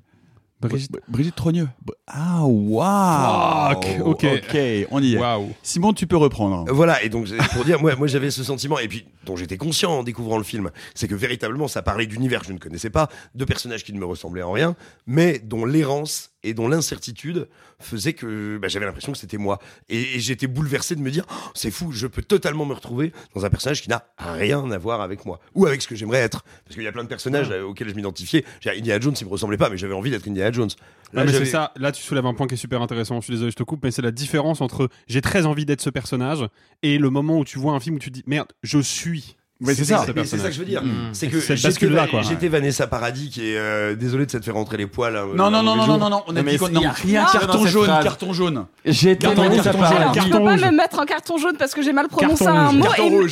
[0.62, 0.92] Brigitte.
[0.92, 1.68] Br- Brigitte Trogneux.
[2.08, 4.26] Ah, waouh Fuck, ok.
[4.26, 4.58] Ok,
[4.90, 5.20] on y est.
[5.62, 6.66] Simon, tu peux reprendre.
[6.72, 9.92] Voilà, et donc pour dire, moi, moi j'avais ce sentiment, et puis dont j'étais conscient
[9.92, 13.10] en découvrant le film, c'est que véritablement ça parlait d'univers que je ne connaissais pas,
[13.36, 14.76] de personnages qui ne me ressemblaient en rien,
[15.06, 17.48] mais dont l'errance et dont l'incertitude
[17.80, 19.60] faisait que bah, j'avais l'impression que c'était moi.
[19.90, 23.12] Et, et j'étais bouleversé de me dire, Oh, c'est fou, je peux totalement me retrouver
[23.34, 26.20] dans un personnage qui n'a rien à voir avec moi, ou avec ce que j'aimerais
[26.20, 26.44] être.
[26.64, 28.46] Parce qu'il y a plein de personnages euh, auxquels je m'identifiais.
[28.66, 30.70] Indiana Jones, il me ressemblait pas, mais j'avais envie d'être Indiana Jones.
[31.14, 33.26] Là, Ah, mais c'est ça, là tu soulèves un point qui est super intéressant, je
[33.26, 35.90] suis désolé, je te coupe, mais c'est la différence entre j'ai très envie d'être ce
[35.90, 36.46] personnage
[36.84, 39.38] et le moment où tu vois un film où tu te dis merde, je suis.
[39.62, 40.04] Ouais, c'est ça.
[40.06, 40.84] ce Mais c'est ça que je veux dire.
[40.84, 41.14] Mm.
[41.14, 42.22] C'est que j'étais, bascule-là, quoi.
[42.24, 45.16] j'étais Vanessa Paradis qui est euh, désolé de s'être fait rentrer les poils.
[45.16, 45.98] hein, Non, non, non, non, jour.
[45.98, 47.66] non, non, on a Non, mais dit qu'on il y a non, rien dans carton
[47.66, 48.66] jaune, carton jaune.
[48.84, 50.02] J'ai Carton tellement rouge, ça carton par- jaune.
[50.02, 52.60] Alors, je peux pas me mettre en carton jaune parce que j'ai mal prononcé Carton
[52.60, 52.76] un rouge.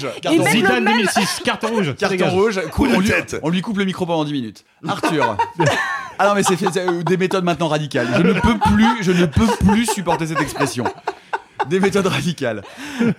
[0.05, 0.11] mot.
[0.21, 0.93] Carton rouge, Zidane même.
[0.97, 1.95] 2006, carton rouge.
[1.97, 3.39] Carton rouge, Coup de on, lui, tête.
[3.43, 4.63] on lui coupe le micro pendant 10 minutes.
[4.87, 5.35] Arthur.
[6.19, 8.07] ah non mais c'est c'est, euh, des méthodes maintenant radicales.
[8.15, 10.85] Je ne peux plus, je ne peux plus supporter cette expression.
[11.69, 12.61] Des méthodes radicales.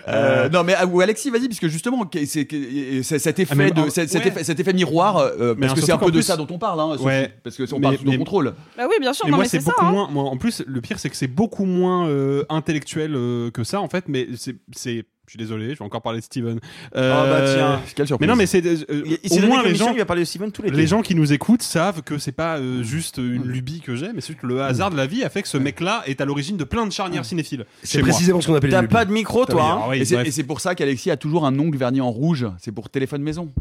[0.09, 4.15] Euh, non mais ou Alexis, vas-y, puisque justement, que- c'est cet effet Ah, de cet
[4.15, 6.47] effet, cet effet miroir, euh, Mais parce que c'est un peu de plus- ça dont
[6.51, 7.33] on parle, hein, Ouais.
[7.43, 8.55] parce que on Mais- parle sous mais- contrôle.
[8.77, 9.73] Bah oui, bien sûr, Mais non, moi, mais c'est c'est ça.
[9.73, 9.91] beaucoup hein.
[9.93, 10.09] moins.
[10.11, 13.81] Moi, en plus, le pire, c'est que c'est beaucoup moins euh, intellectuel euh, que ça,
[13.81, 14.05] en fait.
[14.09, 16.61] Mais c'est, c'est, je suis désolé, je vais encore parler de Steven.
[16.97, 17.81] Euh, Oh, bah, tiens.
[17.95, 18.27] Quelle surprise.
[18.27, 19.93] Mais non, mais c'est euh, au moins les gens.
[19.93, 22.33] il va parler de Steven tous les Les gens qui nous écoutent savent que c'est
[22.33, 25.25] pas euh, juste une lubie que j'ai, mais c'est que le hasard de la vie
[25.25, 27.65] a fait que ce mec-là est à l'origine de plein de charnières cinéphiles.
[27.83, 29.63] C'est précisément ce qu'on appelle T'as pas de micro, toi.
[29.65, 32.47] hein Ah oui, et c'est pour ça qu'Alexis a toujours un ongle verni en rouge.
[32.59, 33.53] C'est pour téléphone maison.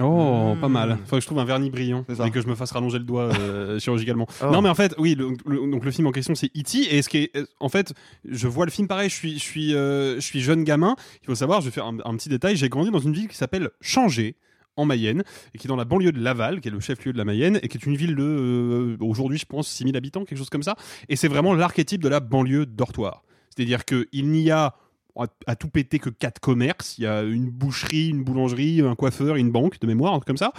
[0.00, 0.60] Oh, Hmm.
[0.60, 0.98] pas mal.
[1.04, 3.24] Faudrait que je trouve un vernis brillant et que je me fasse rallonger le doigt
[3.38, 4.26] euh, chirurgicalement.
[4.42, 4.46] Oh.
[4.50, 5.14] Non, mais en fait, oui.
[5.14, 6.96] le- le- donc le film en question, c'est E.T.
[6.96, 7.92] Et ce qui est, en fait,
[8.28, 9.10] je vois le film pareil.
[9.10, 10.96] Je suis, je suis, euh, je suis jeune gamin.
[11.22, 12.56] Il faut savoir, je vais faire un, un petit détail.
[12.56, 14.36] J'ai grandi dans une ville qui s'appelle Changé
[14.76, 15.22] en Mayenne
[15.54, 17.60] et qui est dans la banlieue de Laval, qui est le chef-lieu de la Mayenne
[17.62, 20.62] et qui est une ville de euh, aujourd'hui, je pense, 6000 habitants, quelque chose comme
[20.64, 20.76] ça.
[21.10, 23.22] Et c'est vraiment l'archétype de la banlieue dortoir.
[23.54, 24.74] C'est-à-dire qu'il n'y a
[25.16, 26.98] à, tout péter que quatre commerces.
[26.98, 30.26] Il y a une boucherie, une boulangerie, un coiffeur, une banque de mémoire, un truc
[30.26, 30.52] comme ça.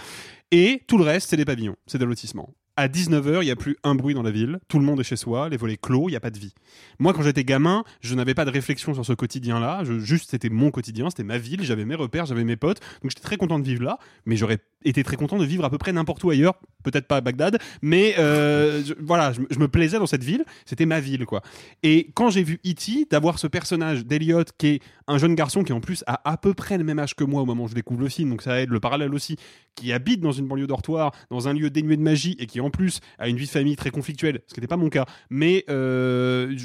[0.50, 2.54] Et tout le reste, c'est des pavillons, c'est des lotissements.
[2.78, 5.02] À 19h, il n'y a plus un bruit dans la ville, tout le monde est
[5.02, 6.52] chez soi, les volets clos, il n'y a pas de vie.
[6.98, 10.70] Moi, quand j'étais gamin, je n'avais pas de réflexion sur ce quotidien-là, juste c'était mon
[10.70, 13.64] quotidien, c'était ma ville, j'avais mes repères, j'avais mes potes, donc j'étais très content de
[13.64, 16.60] vivre là, mais j'aurais été très content de vivre à peu près n'importe où ailleurs,
[16.84, 21.00] peut-être pas à Bagdad, mais euh, voilà, je me plaisais dans cette ville, c'était ma
[21.00, 21.40] ville, quoi.
[21.82, 25.72] Et quand j'ai vu E.T., d'avoir ce personnage d'Eliot qui est un jeune garçon qui
[25.72, 27.74] en plus a à peu près le même âge que moi au moment où je
[27.74, 29.36] découvre le film, donc ça aide le parallèle aussi,
[29.74, 32.70] qui habite dans une banlieue dortoir, dans un lieu dénué de magie et qui en
[32.70, 35.06] plus a une vie de famille très conflictuelle, ce qui n'était pas mon cas.
[35.30, 36.56] Mais euh,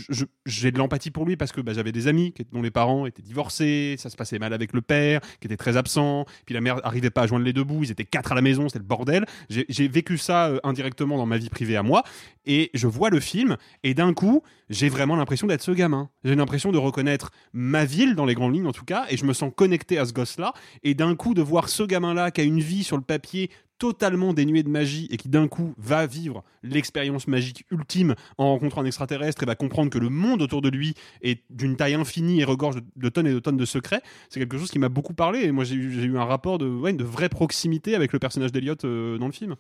[0.45, 3.21] j'ai de l'empathie pour lui parce que bah, j'avais des amis dont les parents étaient
[3.21, 6.85] divorcés, ça se passait mal avec le père, qui était très absent, puis la mère
[6.85, 8.85] arrivait pas à joindre les deux bouts, ils étaient quatre à la maison, c'était le
[8.85, 9.25] bordel.
[9.49, 12.03] J'ai j'ai vécu ça euh, indirectement dans ma vie privée à moi,
[12.45, 16.09] et je vois le film, et d'un coup, j'ai vraiment l'impression d'être ce gamin.
[16.23, 19.25] J'ai l'impression de reconnaître ma ville, dans les grandes lignes en tout cas, et je
[19.25, 22.43] me sens connecté à ce gosse-là, et d'un coup de voir ce gamin-là qui a
[22.43, 26.43] une vie sur le papier totalement dénuée de magie et qui d'un coup va vivre
[26.61, 30.69] l'expérience magique ultime en rencontrant un extraterrestre et va comprendre que le monde autour de
[30.69, 34.39] lui est d'une taille infinie et regorge de, tonnes et de tonnes de secrets, c'est
[34.39, 36.67] quelque chose qui m'a beaucoup parlé et moi j'ai eu, j'ai eu un rapport de,
[36.67, 39.55] ouais, de vraie proximité avec le personnage d'Eliot euh, dans le film.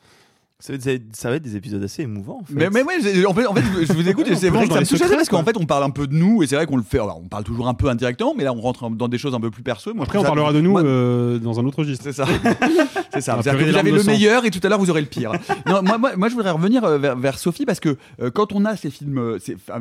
[0.61, 2.39] Ça va, être, ça va être des épisodes assez émouvants.
[2.41, 2.53] En fait.
[2.53, 4.79] Mais, mais ouais, en fait, en fait, je vous écoute et c'est vrai que ça
[4.79, 6.67] me touche secrets, parce qu'en fait, on parle un peu de nous et c'est vrai
[6.67, 6.99] qu'on le fait.
[6.99, 9.39] alors, on parle toujours un peu indirectement, mais là, on rentre dans des choses un
[9.39, 9.93] peu plus perso.
[9.93, 12.03] Moi, Après on parlera de nous Moi- euh, dans un autre registre.
[12.03, 12.25] C'est ça.
[13.13, 13.35] c'est ça.
[13.35, 14.11] Vous avez le sang.
[14.11, 15.31] meilleur et tout à l'heure vous aurez le pire.
[15.65, 18.53] non, moi, moi, moi, je voudrais revenir euh, vers, vers Sophie parce que euh, quand
[18.53, 19.37] on a ces films,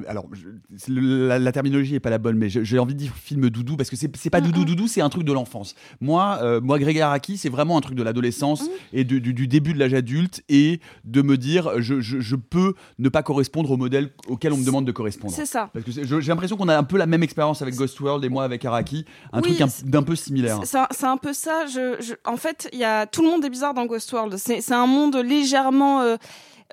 [0.08, 2.98] alors je- c'est le- la, la terminologie est pas la bonne, mais j'ai envie de
[3.00, 5.74] dire film doudou parce que c'est c'est pas doudou doudou, c'est un truc de l'enfance.
[6.00, 9.46] Moi, euh, moi, Greg Araki, c'est vraiment un truc de l'adolescence et du, du- du
[9.46, 13.22] début de l'âge adulte et et de me dire je, je- je peux ne pas
[13.22, 15.32] correspondre au modèle auquel on me demande de correspondre.
[15.34, 15.70] C'est ça.
[15.72, 18.28] Parce que j'ai l'impression qu'on a un peu la même expérience avec Ghost World et
[18.28, 20.60] moi avec Araki, un Oui, truc d'un peu similaire.
[20.64, 21.66] C'est un, peu ça.
[21.66, 24.36] Je, en fait, il y a tout le monde est bizarre dans Ghost World.
[24.36, 26.16] C'est c'est un monde légèrement euh,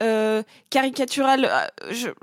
[0.02, 1.50] euh, caricatural,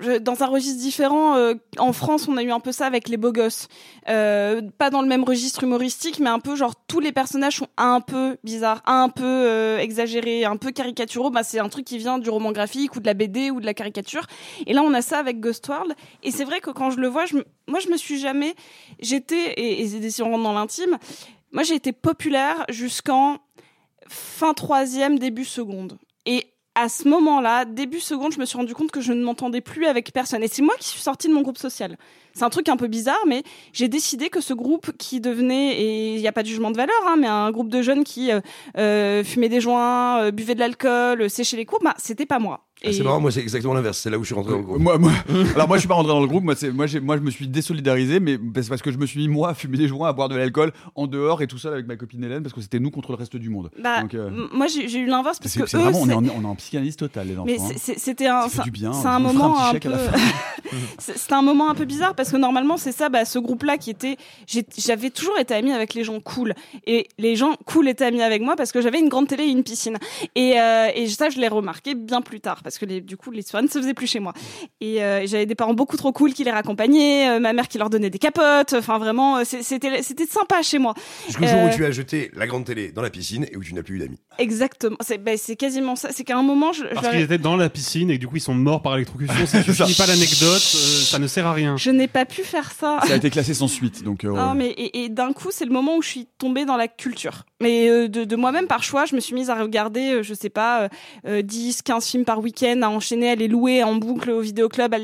[0.05, 1.37] euh, dans un registre différent.
[1.37, 3.69] euh, en France, on a eu un peu ça avec les beaux gosses.
[4.07, 8.01] Pas dans le même registre humoristique, mais un peu genre tous les personnages sont un
[8.01, 11.31] peu bizarres, un peu exagérés, un peu caricaturaux.
[11.31, 13.67] Bah, c'est un truc qui vient du roman graphique ou de la BD ou de
[13.67, 14.27] la caricature.
[14.67, 15.95] Et là, on a ça avec Ghost World.
[16.23, 18.55] Et c'est vrai que quand je le vois, je moi, je me suis jamais.
[19.01, 20.99] J'étais, et, et si on rentre dans l'intime,
[21.53, 23.39] moi, j'ai été populaire jusqu'en
[24.09, 25.99] fin troisième, début seconde.
[26.27, 29.61] Et à ce moment-là, début seconde, je me suis rendu compte que je ne m'entendais
[29.61, 30.43] plus avec personne.
[30.43, 31.97] Et c'est moi qui suis sortie de mon groupe social.
[32.37, 36.15] C'est un truc un peu bizarre, mais j'ai décidé que ce groupe qui devenait, et
[36.17, 38.33] il n'y a pas de jugement de valeur, hein, mais un groupe de jeunes qui
[38.33, 38.41] euh,
[38.77, 42.41] euh, fumaient des joints, euh, buvaient de l'alcool, euh, séchaient les cours, bah, c'était pas
[42.41, 42.61] moi.
[42.87, 43.99] Ah, c'est marrant, moi c'est exactement l'inverse.
[43.99, 44.79] C'est là où je suis rentré dans le groupe.
[44.79, 45.11] Moi, moi,
[45.55, 47.23] alors moi je suis pas rentré dans le groupe, moi, c'est, moi, j'ai, moi je
[47.23, 49.89] me suis désolidarisé, mais c'est parce que je me suis mis moi à fumer des
[49.89, 52.53] joints, à boire de l'alcool en dehors et tout seul avec ma copine Hélène parce
[52.53, 53.71] que c'était nous contre le reste du monde.
[53.83, 56.25] Bah, Donc, euh, moi, j'ai eu l'inverse parce c'est, que eux, vraiment, on est, en,
[56.37, 57.45] on est en psychanalyse totale les enfants.
[57.47, 57.95] Mais hein.
[57.97, 59.99] c'était un, c'est- du bien, c'est on un fera moment un un peu, à la
[59.99, 60.19] fin.
[60.99, 63.79] c'est- c'était un moment un peu bizarre parce que normalement c'est ça, bah, ce groupe-là
[63.79, 64.17] qui était,
[64.77, 66.55] j'avais toujours été amie avec les gens cool
[66.87, 69.51] et les gens cool étaient amis avec moi parce que j'avais une grande télé et
[69.51, 69.99] une piscine
[70.35, 73.31] et, euh, et ça je l'ai remarqué bien plus tard parce que les, du coup
[73.31, 74.33] les soirées ne se faisaient plus chez moi
[74.81, 77.79] et, euh, j'avais des parents beaucoup trop cool qui les raccompagnaient, euh, ma mère qui
[77.79, 80.95] leur donnait des capotes, enfin vraiment c'était c'était sympa chez moi.
[81.27, 83.75] Jusqu'au jour où tu as jeté la grande télé dans la piscine et où tu
[83.75, 84.19] n'as plus eu d'amis.
[84.39, 86.11] Exactement, c'est bah, c'est quasiment ça.
[86.13, 88.37] C'est qu'à un moment je, Parce qu'ils étaient dans la piscine et que du coup
[88.37, 89.35] ils sont morts par électrocution.
[89.65, 91.77] Tu finis pas l'anecdote, euh, ça ne sert à rien.
[91.77, 93.01] je n'ai pas pu faire ça.
[93.07, 94.25] Ça a été classé sans suite, donc.
[94.25, 96.77] euh, Non, mais et, et d'un coup, c'est le moment où je suis tombée dans
[96.77, 97.45] la culture.
[97.61, 100.33] Mais euh, de, de moi-même, par choix, je me suis mise à regarder, euh, je
[100.33, 100.89] sais pas, euh,
[101.27, 104.95] euh, 10, 15 films par week-end, à enchaîner, à les louer en boucle au vidéoclub,
[104.95, 104.99] à,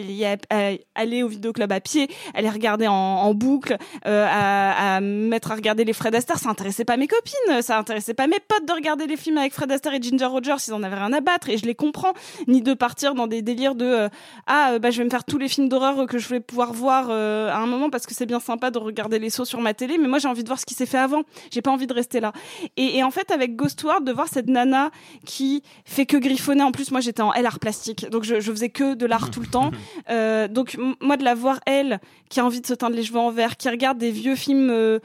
[0.95, 5.51] aller au vidéoclub à pied, à les regarder en, en boucle, à, à me mettre
[5.51, 6.39] à regarder les Fred Astaire.
[6.39, 9.53] Ça intéressait pas mes copines, ça intéressait pas mes potes de regarder les films avec
[9.53, 12.13] Fred Astaire et Ginger Rogers, ils en avaient rien à battre, et je les comprends.
[12.47, 14.09] Ni de partir dans des délires de
[14.47, 17.00] ah, bah, je vais me faire tous les films d'horreur que je vais pouvoir voir
[17.11, 19.75] euh, à un moment parce que c'est bien sympa de regarder les sauts sur ma
[19.75, 21.23] télé, mais moi j'ai envie de voir ce qui s'est fait avant.
[21.51, 22.33] J'ai pas envie de rester là.
[22.77, 24.91] Et, et en fait, avec Ghost World, de voir cette nana
[25.25, 26.63] qui fait que griffonner.
[26.63, 29.41] En plus, moi j'étais en art plastique, donc je, je faisais que de l'art tout
[29.41, 29.71] le temps.
[30.09, 33.19] Euh, donc moi de la voir elle qui a envie de se teindre les cheveux
[33.19, 34.71] en vert, qui regarde des vieux films.
[34.71, 34.99] euh,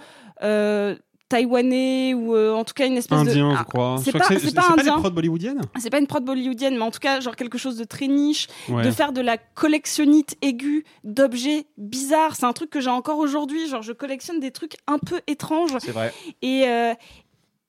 [0.43, 0.95] euh,
[1.29, 3.95] taïwanais ou euh, en tout cas une espèce de Indien, Ah, je crois.
[4.03, 4.99] c'est pas- c'est pas des indien.
[4.99, 7.83] prods bollywoodiennes c'est pas une prod bollywoodienne mais en tout cas genre quelque chose de
[7.83, 8.83] très niche Ouais.
[8.85, 12.35] de faire de la collectionnite aiguë d'objets bizarres.
[12.35, 13.67] C'est un truc que j'ai encore aujourd'hui.
[13.67, 15.71] Genre, je collectionne des trucs un peu étranges.
[15.79, 16.13] C'est vrai.
[16.41, 16.93] Et, euh,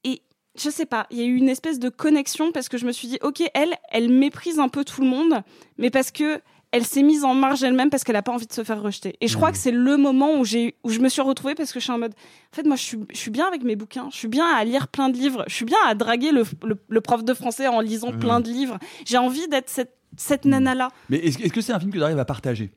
[0.04, 0.22] et
[0.58, 2.92] je sais pas, il y a eu une espèce de connexion parce que je me
[2.92, 5.42] suis dit, ok, elle, elle méprise un peu tout le monde,
[5.78, 6.40] mais parce que
[6.76, 9.16] elle s'est mise en marge elle-même parce qu'elle a pas envie de se faire rejeter.
[9.20, 11.72] Et je crois que c'est le moment où j'ai où je me suis retrouvée parce
[11.72, 13.76] que je suis en mode en fait moi je suis je suis bien avec mes
[13.76, 16.44] bouquins, je suis bien à lire plein de livres, je suis bien à draguer le,
[16.64, 18.78] le, le prof de français en lisant plein de livres.
[19.04, 20.88] J'ai envie d'être cette cette nana là.
[21.10, 22.70] Mais est-ce, est-ce que c'est un film que tu arrives à partager?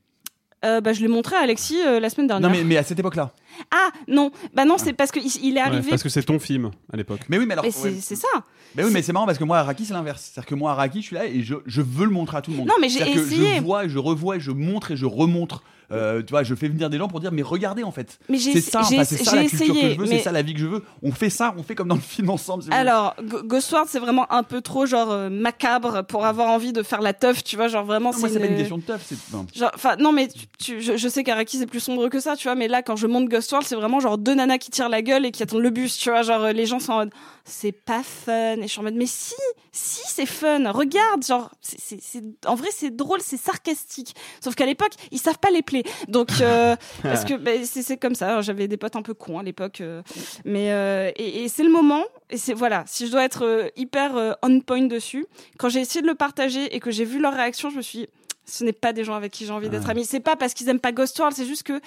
[0.64, 2.50] Euh, bah, je l'ai montré à Alexis euh, la semaine dernière.
[2.50, 3.32] Non, mais, mais à cette époque-là.
[3.70, 5.90] Ah non, bah non, c'est parce qu'il il est Ouais, arrivé.
[5.90, 7.20] parce que c'est ton film à l'époque.
[7.28, 7.64] Mais oui, mais alors.
[7.64, 7.96] Mais c'est ouais.
[8.00, 8.28] c'est ça.
[8.76, 10.30] Mais oui, mais c'est marrant parce que moi, Araki, c'est l'inverse.
[10.32, 12.52] C'est-à-dire que moi, Araki, je suis là et je, je veux le montrer à tout
[12.52, 12.68] le monde.
[12.68, 13.56] Non, mais j'ai C'est-à-dire que essayé.
[13.56, 15.62] Je vois, et je revois, et je montre et je remontre.
[15.92, 18.20] Euh, tu vois, je fais venir des gens pour dire, mais regardez en fait.
[18.28, 20.06] Mais j'ai C'est ça, j'ai- enfin, c'est ça j'ai la culture essayé, que je veux,
[20.06, 20.84] mais- c'est ça la vie que je veux.
[21.02, 22.62] On fait ça, on fait comme dans le film ensemble.
[22.62, 26.84] c'est- Alors, World, c'est vraiment un peu trop genre euh, macabre pour avoir envie de
[26.84, 28.12] faire la teuf, tu vois, genre vraiment.
[28.12, 29.02] Non, moi, c'est c'est pas une- une question de teuf.
[29.04, 29.44] c'est- non.
[29.52, 32.44] Genre, non, mais tu, tu- je, je sais qu'Araki c'est plus sombre que ça, tu
[32.46, 35.02] vois, mais là, quand je monte World, c'est vraiment genre deux nanas qui tirent la
[35.02, 37.10] gueule et qui attendent le bus, tu vois, genre euh, les gens sont en mode,
[37.44, 39.34] c'est pas fun, et je suis en mode, mais si,
[39.72, 42.00] si, c'est fun, regarde, genre, c'est,
[42.46, 44.14] en vrai, c'est drôle, c'est sarcastique.
[44.40, 45.84] Sauf qu'à l'époque, ils savent pas les plaies.
[46.08, 49.38] Donc, euh, parce que bah, c'est, c'est comme ça, j'avais des potes un peu cons
[49.38, 50.02] à l'époque, euh,
[50.44, 54.36] mais, euh, et, et c'est le moment, et c'est, voilà, si je dois être hyper
[54.42, 55.26] on point dessus,
[55.58, 58.00] quand j'ai essayé de le partager et que j'ai vu leur réaction, je me suis
[58.00, 58.08] dit,
[58.50, 59.90] ce n'est pas des gens avec qui j'ai envie d'être Ouais.
[59.90, 60.04] amie.
[60.04, 61.80] C'est pas parce qu'ils aiment pas Ghost World, c'est juste que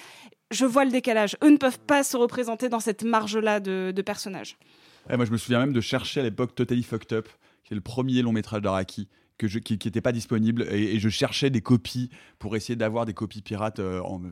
[0.50, 1.36] je vois le décalage.
[1.42, 4.56] Eux ne peuvent pas se représenter dans cette marge-là de, de personnages.
[5.08, 7.28] Ouais, moi, je me souviens même de chercher à l'époque Totally Fucked Up,
[7.64, 9.08] qui est le premier long métrage d'Araki.
[9.36, 13.04] Que je, qui n'était pas disponible et, et je cherchais des copies pour essayer d'avoir
[13.04, 14.22] des copies pirates euh, en,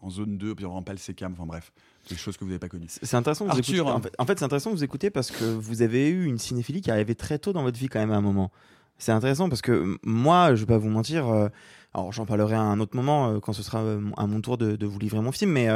[0.00, 1.72] en zone 2, puis en pas le SECAM, enfin bref,
[2.10, 2.84] des choses que vous n'avez pas connues.
[2.90, 3.46] C'est intéressant.
[3.46, 3.94] Vous Arthur, écoutez- hein.
[3.94, 6.36] en fait, en fait, c'est intéressant que vous écoutez parce que vous avez eu une
[6.36, 8.52] cinéphilie qui arrivait très tôt dans votre vie quand même à un moment.
[9.02, 11.28] C'est intéressant parce que moi, je vais pas vous mentir.
[11.28, 11.48] euh,
[11.92, 14.56] alors, j'en parlerai à un autre moment euh, quand ce sera euh, à mon tour
[14.56, 15.50] de, vous livrer mon film.
[15.50, 15.66] Mais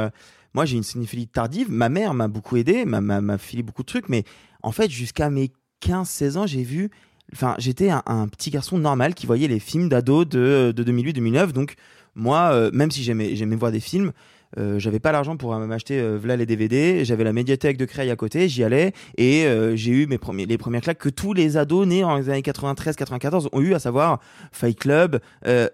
[0.53, 1.69] moi, j'ai une cinéphilie tardive.
[1.69, 4.07] Ma mère m'a beaucoup aidé, m'a- filé beaucoup de trucs.
[4.07, 4.23] Mais
[4.63, 6.89] en fait, jusqu'à mes 15-16 ans, j'ai vu
[7.33, 11.51] enfin, j'étais un, petit garçon normal qui voyait les films d'ado de, de 2008-2009.
[11.51, 11.75] Donc,
[12.15, 14.13] moi, même si j'aimais voir des films,
[14.57, 17.03] euh, j'avais pas l'argent pour euh, m'acheter euh, voilà les DVD.
[17.03, 20.45] J'avais la médiathèque de Creil à côté, j'y allais et euh, j'ai eu mes premiers,
[20.45, 23.79] les premières claques que tous les ados nés dans les années 93-94 ont eu, à
[23.79, 24.19] savoir
[24.51, 25.19] Fight Club.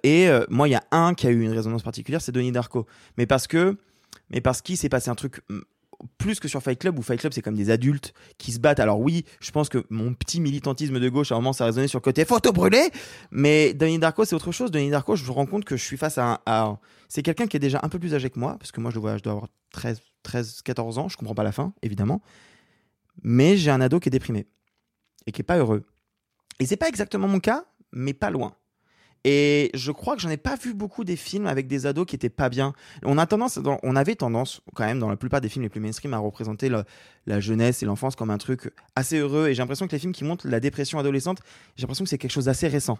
[0.03, 2.85] et moi, il y a un qui a eu une résonance particulière, c'est Denis Darko.
[3.17, 3.77] Mais parce que,
[4.29, 5.59] mais parce qu'il s'est passé un truc mm,
[6.17, 8.79] plus que sur Fight Club, où Fight Club c'est comme des adultes qui se battent.
[8.79, 11.67] Alors oui, je pense que mon petit militantisme de gauche, à un moment, ça a
[11.67, 12.89] résonné sur le côté photo brûlée,
[13.31, 14.71] mais Donnie Darko c'est autre chose.
[14.71, 16.79] Donnie Darko, je me rends compte que je suis face à un...
[17.09, 18.99] c'est quelqu'un qui est déjà un peu plus âgé que moi, parce que moi je
[18.99, 22.21] vois, je dois avoir 13, 13 14 ans, je comprends pas la fin, évidemment.
[23.21, 24.47] Mais j'ai un ado qui est déprimé
[25.27, 25.85] et qui est pas heureux.
[26.59, 28.55] Et c'est pas exactement mon cas, mais pas loin.
[29.23, 32.15] Et je crois que j'en ai pas vu beaucoup des films avec des ados qui
[32.15, 32.73] étaient pas bien.
[33.03, 35.79] On a tendance, on avait tendance quand même dans la plupart des films les plus
[35.79, 36.69] mainstream à représenter
[37.25, 39.47] la jeunesse et l'enfance comme un truc assez heureux.
[39.47, 41.39] Et j'ai l'impression que les films qui montrent la dépression adolescente,
[41.75, 42.99] j'ai l'impression que c'est quelque chose d'assez récent.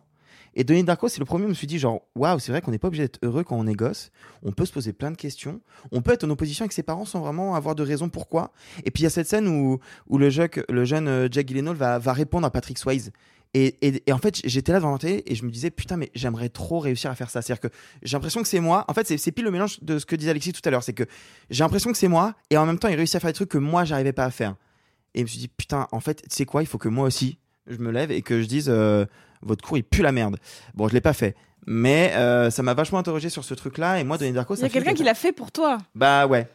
[0.55, 2.62] Et Donnie Darko, c'est le premier où je me suis dit genre waouh, c'est vrai
[2.62, 4.12] qu'on n'est pas obligé d'être heureux quand on est gosse.
[4.43, 5.62] On peut se poser plein de questions.
[5.91, 8.51] On peut être en opposition avec ses parents sans vraiment avoir de raison pourquoi.
[8.86, 11.47] Et puis il y a cette scène où, où le, jeune, le jeune euh, Jack
[11.47, 13.12] Gyllenhaal va, va répondre à Patrick Swayze.
[13.56, 15.96] Et, et, et en fait, j'étais là devant la télé et je me disais, putain,
[15.96, 17.42] mais j'aimerais trop réussir à faire ça.
[17.42, 18.84] C'est-à-dire que j'ai l'impression que c'est moi.
[18.88, 20.84] En fait, c'est c'est pile le mélange de ce que disait Alexis tout à l'heure.
[20.84, 21.04] C'est que
[21.52, 23.50] j'ai l'impression que c'est moi et en même temps, il réussit à faire des trucs
[23.50, 24.56] que moi, j'arrivais pas à faire.
[25.13, 27.06] Et je me suis dit, putain, en fait, tu sais quoi, il faut que moi
[27.06, 27.38] aussi,
[27.68, 29.06] je me lève et que je dise, euh,
[29.44, 30.38] votre cours, il pue la merde.
[30.74, 31.36] Bon, je l'ai pas fait.
[31.68, 34.00] Mais euh, ça m'a vachement interrogé sur ce truc-là.
[34.00, 35.78] Et moi, Donnie Darko, Il y ça a quelqu'un qui l'a fait pour toi.
[35.94, 36.48] bah ouais.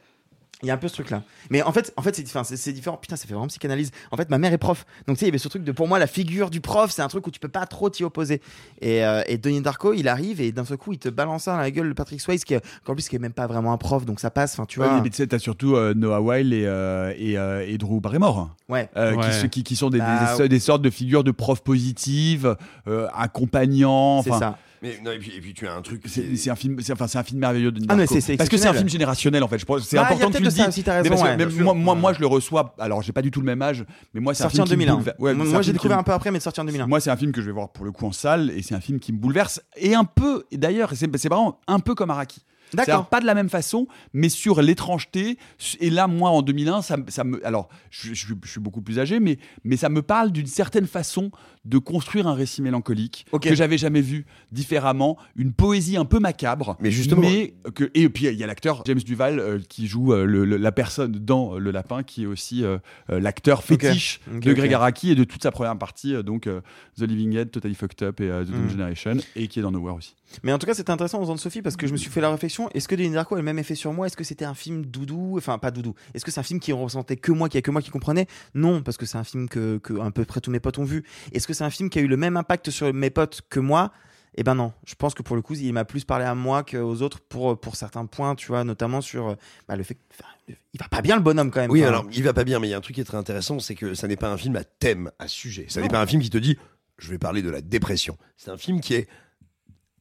[0.62, 1.22] Il y a un peu ce truc là.
[1.50, 2.96] Mais en fait, en fait c'est enfin, c'est- c'est différent.
[2.96, 3.92] Putain, ça fait vraiment psychanalyse.
[4.10, 4.84] En fait, ma mère est prof.
[5.06, 6.90] Donc tu sais, il y avait ce truc de pour moi la figure du prof,
[6.90, 8.40] c'est un truc où tu peux pas trop t'y opposer.
[8.80, 11.52] Et, euh, et Donnie Darko, il arrive et d'un seul coup, il te balance ça
[11.52, 13.76] dans la gueule le Patrick Swayze qui, qu'en plus qui est même pas vraiment un
[13.76, 14.54] prof, donc ça passe.
[14.54, 15.00] Enfin, tu Ouais, vois.
[15.00, 18.50] mais tu sais, t'as surtout euh, Noah Weil et, euh, et, euh, et Drew Barrymore.
[18.68, 18.88] Ouais.
[18.96, 19.24] euh, Ouais.
[19.42, 22.56] qui, qui, qui sont des, des- Bah, des- des sortes de figures de profs positives,
[22.88, 24.22] euh, accompagnants.
[24.22, 24.58] c'est ça.
[24.82, 26.02] Mais non, et puis, et puis tu as un truc.
[26.06, 28.36] C'est c'est un film, c'est enfin c'est un film merveilleux de Ah, mais c'est- c'est
[28.36, 29.58] parce que c'est un film générationnel en fait.
[29.58, 30.68] Je pense c'est Bah, important que tu le de ça dis.
[30.68, 31.64] aussi, t'as Mais raison, parce que ouais, même bien sûr.
[31.64, 32.74] moi, moi, moi, je le reçois.
[32.78, 34.78] Alors, j'ai pas du tout le même âge, mais moi, c'est un Sorti en film
[34.80, 34.94] qui me 2001.
[34.96, 35.18] bouleverse.
[35.18, 36.86] Ouais, Moi, j'ai qui découvert un peu après, mais sorti en 2001.
[36.86, 38.74] Moi, c'est un film que je vais voir pour le coup en salle, et c'est
[38.74, 39.60] un film qui me bouleverse.
[39.76, 42.42] Et un peu, d'ailleurs, c'est c'est marrant, un peu comme Araki.
[42.74, 43.08] D'accord.
[43.08, 45.38] pas de la même façon, mais sur l'étrangeté.
[45.80, 47.44] Et là, moi, en 2001, ça, ça me.
[47.46, 50.86] Alors, je, je- je suis beaucoup plus âgé, mais, mais ça me parle d'une certaine
[50.86, 51.30] façon
[51.64, 55.18] de construire un récit mélancolique que j'avais jamais vu différemment.
[55.36, 56.76] Une poésie un peu macabre.
[56.80, 60.12] Mais justement- Mais que, et puis, il y a l'acteur James Duval euh, qui joue
[60.12, 62.78] euh, le- le- la personne dans Le Lapin, qui est aussi euh,
[63.10, 64.52] euh, l'acteur fétiche Ok, de.
[64.54, 66.60] Greg Araki et de toute sa première partie, euh, donc euh,
[66.98, 68.70] The Living Dead, Totally Fucked Up et euh, The Mm.
[68.70, 70.14] Generation, et qui est dans Nowhere aussi.
[70.42, 72.10] Mais en tout cas, c'était intéressant en faisant de Sophie parce que je me suis
[72.10, 74.06] fait la réflexion est-ce que Denis Darko a le même effet sur moi?
[74.06, 75.36] Est-ce que c'était un film doudou?
[75.36, 75.94] Enfin, pas doudou.
[76.14, 78.26] Est-ce que c'est un film qui ressentait que moi, qui a que moi qui comprenait
[78.54, 80.84] Non, parce que c'est un film que, que à peu près tous mes potes ont
[80.84, 81.04] vu.
[81.32, 83.60] Est-ce que c'est un film qui a eu le même impact sur mes potes que
[83.60, 83.92] moi?
[84.34, 84.72] Eh ben non.
[84.84, 87.58] Je pense que pour le coup, il m'a plus parlé à moi qu'aux autres pour,
[87.60, 90.00] pour certains points, tu vois, notamment sur bah, le fait que.
[90.12, 90.28] enfin,
[90.72, 91.70] il va pas bien le bonhomme quand même.
[91.70, 93.16] Oui, alors il va pas bien, mais il y a un truc qui est très
[93.16, 95.66] intéressant, c'est que ça n'est pas un film à thème, à sujet.
[95.68, 96.56] Ça n'est pas un film qui te dit,
[96.98, 98.16] je vais parler de la dépression.
[98.36, 99.08] C'est un film qui est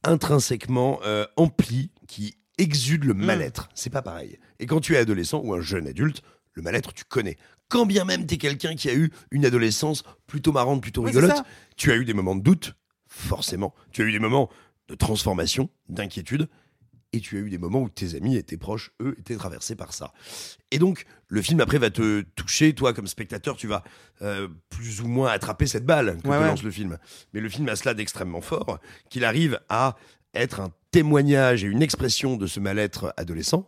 [0.03, 3.69] intrinsèquement euh, empli, qui exude le mal-être.
[3.75, 4.39] C'est pas pareil.
[4.59, 6.21] Et quand tu es adolescent ou un jeune adulte,
[6.53, 7.37] le mal-être, tu connais.
[7.69, 11.43] Quand bien même t'es quelqu'un qui a eu une adolescence plutôt marrante, plutôt Ouais, rigolote,
[11.75, 12.75] tu as eu des moments de doute,
[13.07, 13.73] forcément.
[13.91, 14.49] Tu as eu des moments
[14.87, 16.47] de transformation, d'inquiétude,
[17.13, 19.75] et tu as eu des moments où tes amis et tes proches, eux, étaient traversés
[19.75, 20.11] par ça.
[20.71, 23.83] Et donc, le film après va te toucher, toi comme spectateur, tu vas
[24.21, 26.47] euh, plus ou moins attraper cette balle que Ouais, te ouais.
[26.47, 26.97] lance le film.
[27.33, 29.95] Mais le film a cela d'extrêmement fort, qu'il arrive à
[30.37, 33.67] être un témoignage et une expression de ce mal-être adolescent,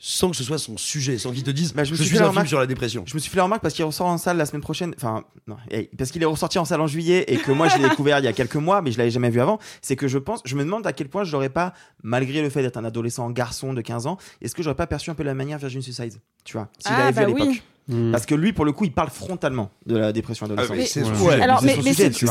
[0.00, 2.16] sans que ce soit son sujet, sans qu'il te dise Bah, je je, me suis
[2.16, 3.02] suis un film sur la dépression.
[3.06, 4.94] Je me suis fait la remarque parce qu'il ressort en salle la semaine prochaine.
[4.96, 5.56] Enfin, non,
[5.96, 8.24] parce qu'il est ressorti en salle en juillet et que moi je l'ai découvert il
[8.24, 9.58] y a quelques mois, mais je l'avais jamais vu avant.
[9.82, 12.50] C'est que je pense, je me demande à quel point je l'aurais pas, malgré le
[12.50, 15.24] fait d'être un adolescent garçon de 15 ans, est-ce que j'aurais pas perçu un peu
[15.24, 17.62] la manière Virgin Suicide, tu vois, s'il Ah, avait bah vu à oui.
[17.88, 18.04] L'époque.
[18.08, 18.12] Mm.
[18.12, 20.76] Parce que lui, pour le coup, il parle frontalement de la dépression adolescente.
[20.78, 21.02] Ah, c'est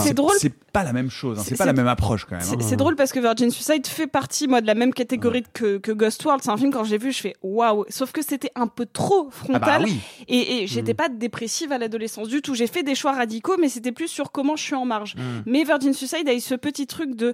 [0.07, 0.13] Ouais.
[0.13, 0.33] drôle.
[0.39, 2.43] C'est pas la même chose, hein, c'est pas la même approche quand même.
[2.45, 2.59] C'est hein.
[2.61, 5.91] c'est drôle parce que Virgin Suicide fait partie, moi, de la même catégorie que, que
[5.91, 6.43] Ghost World.
[6.43, 7.85] C'est un film, quand j'ai vu, je fais waouh.
[7.89, 9.81] Sauf que c'était un peu trop Ah frontal.
[9.81, 9.99] bah oui.
[10.27, 10.97] Et, et j'étais Mm.
[10.97, 12.53] pas dépressive à l'adolescence du tout.
[12.55, 15.15] J'ai fait des choix radicaux, mais c'était plus sur comment je suis en marge.
[15.15, 15.19] Mm.
[15.45, 17.33] Mais Virgin Suicide a eu ce petit truc de.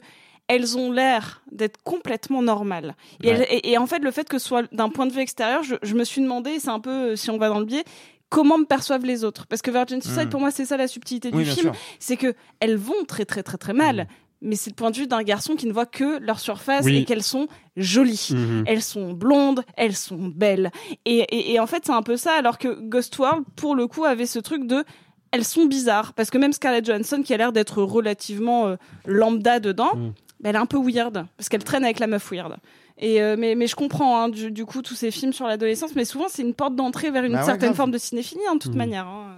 [0.50, 2.96] Elles ont l'air d'être complètement normales.
[3.24, 3.34] Et, Ouais.
[3.34, 5.64] elles- et- et en fait, le fait que ce soit d'un point de vue extérieur,
[5.64, 7.86] je, je me suis demandé, c'est un peu, euh, si on va dans le biais,
[8.34, 9.46] comment me perçoivent les autres.
[9.48, 10.30] Parce que Virgin Suicide, Mm.
[10.30, 11.72] pour moi, c'est ça la subtilité Oui, du film.
[12.00, 13.96] C'est que elles vont très, très, très, très mal.
[13.98, 14.06] Mm.
[14.50, 16.98] Mais c'est le point de vue d'un garçon qui ne voit que leur surface Oui.
[16.98, 18.30] et qu'elles sont jolies.
[18.32, 18.64] Mhm.
[18.68, 20.70] Elles sont blondes, elles sont belles.
[21.06, 23.88] Et, et- et en fait, c'est un peu ça, alors que Ghost World, pour le
[23.88, 24.84] coup, avait ce truc de
[25.32, 29.60] elles sont bizarres parce que même Scarlett Johansson qui a l'air d'être relativement euh, lambda
[29.60, 30.10] dedans, Mm.
[30.42, 32.58] bah, elle est un peu weird parce qu'elle traîne avec la meuf weird.
[33.00, 35.96] Et euh, mais, mais je comprends hein, du, du coup tous ces films sur l'adolescence,
[35.96, 37.76] mais souvent c'est une porte d'entrée vers une Bah ouais, certaine grave.
[37.78, 38.78] forme de cinéphilie hein, de toute Mm.
[38.78, 39.08] manière.
[39.08, 39.38] hein.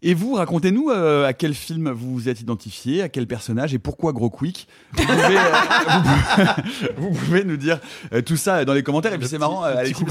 [0.00, 3.80] Et vous, racontez-nous euh, à quel film vous vous êtes identifié, à quel personnage et
[3.80, 4.68] pourquoi Gros Quick?
[4.92, 5.42] Vous pouvez, euh,
[5.98, 6.02] vous
[6.36, 7.80] pouvez- vous pouvez nous dire
[8.12, 9.12] euh, tout ça dans les commentaires.
[9.12, 10.04] Et puis c'est marrant, euh, Alexis,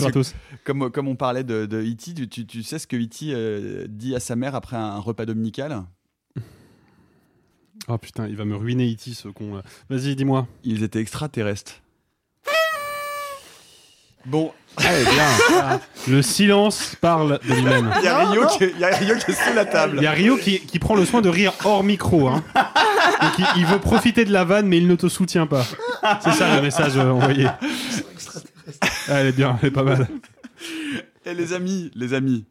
[0.66, 3.28] comme, comme on parlait de, de E.T., tu, tu- tu sais ce que E.T.
[3.32, 5.82] euh, dit à sa mère après un repas dominical?
[7.88, 9.14] Oh putain, il va me ruiner E.T.
[9.14, 9.62] ce con.
[9.90, 10.48] Vas-y, dis-moi.
[10.66, 11.82] Ils étaient extraterrestres.
[14.28, 14.52] Bon,
[16.08, 17.92] Le silence parle de lui-même.
[18.00, 19.98] il y a Rio qui est- sous la table.
[19.98, 22.28] Il y a Rio qui, qui prend le soin de rire hors micro.
[22.28, 22.44] Hein.
[23.22, 25.66] Donc il, il veut profiter de la vanne, mais il ne te soutient pas.
[26.22, 27.48] C'est ça le message euh, envoyé.
[28.82, 30.08] Ah, elle est bien, elle est pas mal.
[31.26, 32.46] Et les amis, les amis,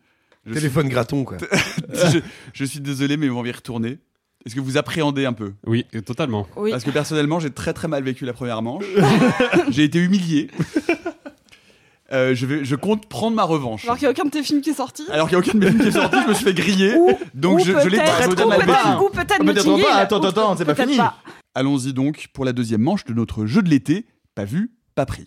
[0.47, 1.37] je suis, Téléphone graton, quoi.
[1.93, 2.19] je,
[2.53, 3.99] je suis désolé, mais on va y retourner.
[4.47, 5.55] Est-ce que vous appréhendez un peu?
[5.67, 6.47] Oui, totalement.
[6.57, 6.71] Oui.
[6.71, 8.85] Parce que personnellement, j'ai très très mal vécu la première manche.
[9.71, 10.51] j'ai été humilié.
[12.13, 13.85] Euh, je, vais, je compte prendre ma revanche.
[13.85, 15.05] Alors qu'il n'y a aucun de tes films qui est sorti.
[15.11, 16.55] Alors qu'il n'y a aucun de mes films qui est sorti, je me suis fait
[16.55, 16.95] griller.
[17.35, 18.71] donc ou je, je l'ai peut-être- très mal vécu.
[18.71, 20.99] peut-être- Ou peut-être Peut-être Notting pas, Hill, attends, ou attends, c'est pas fini.
[21.55, 24.07] Allons-y donc pour la deuxième manche de notre jeu de l'été.
[24.35, 25.27] Pas vu, pas pris.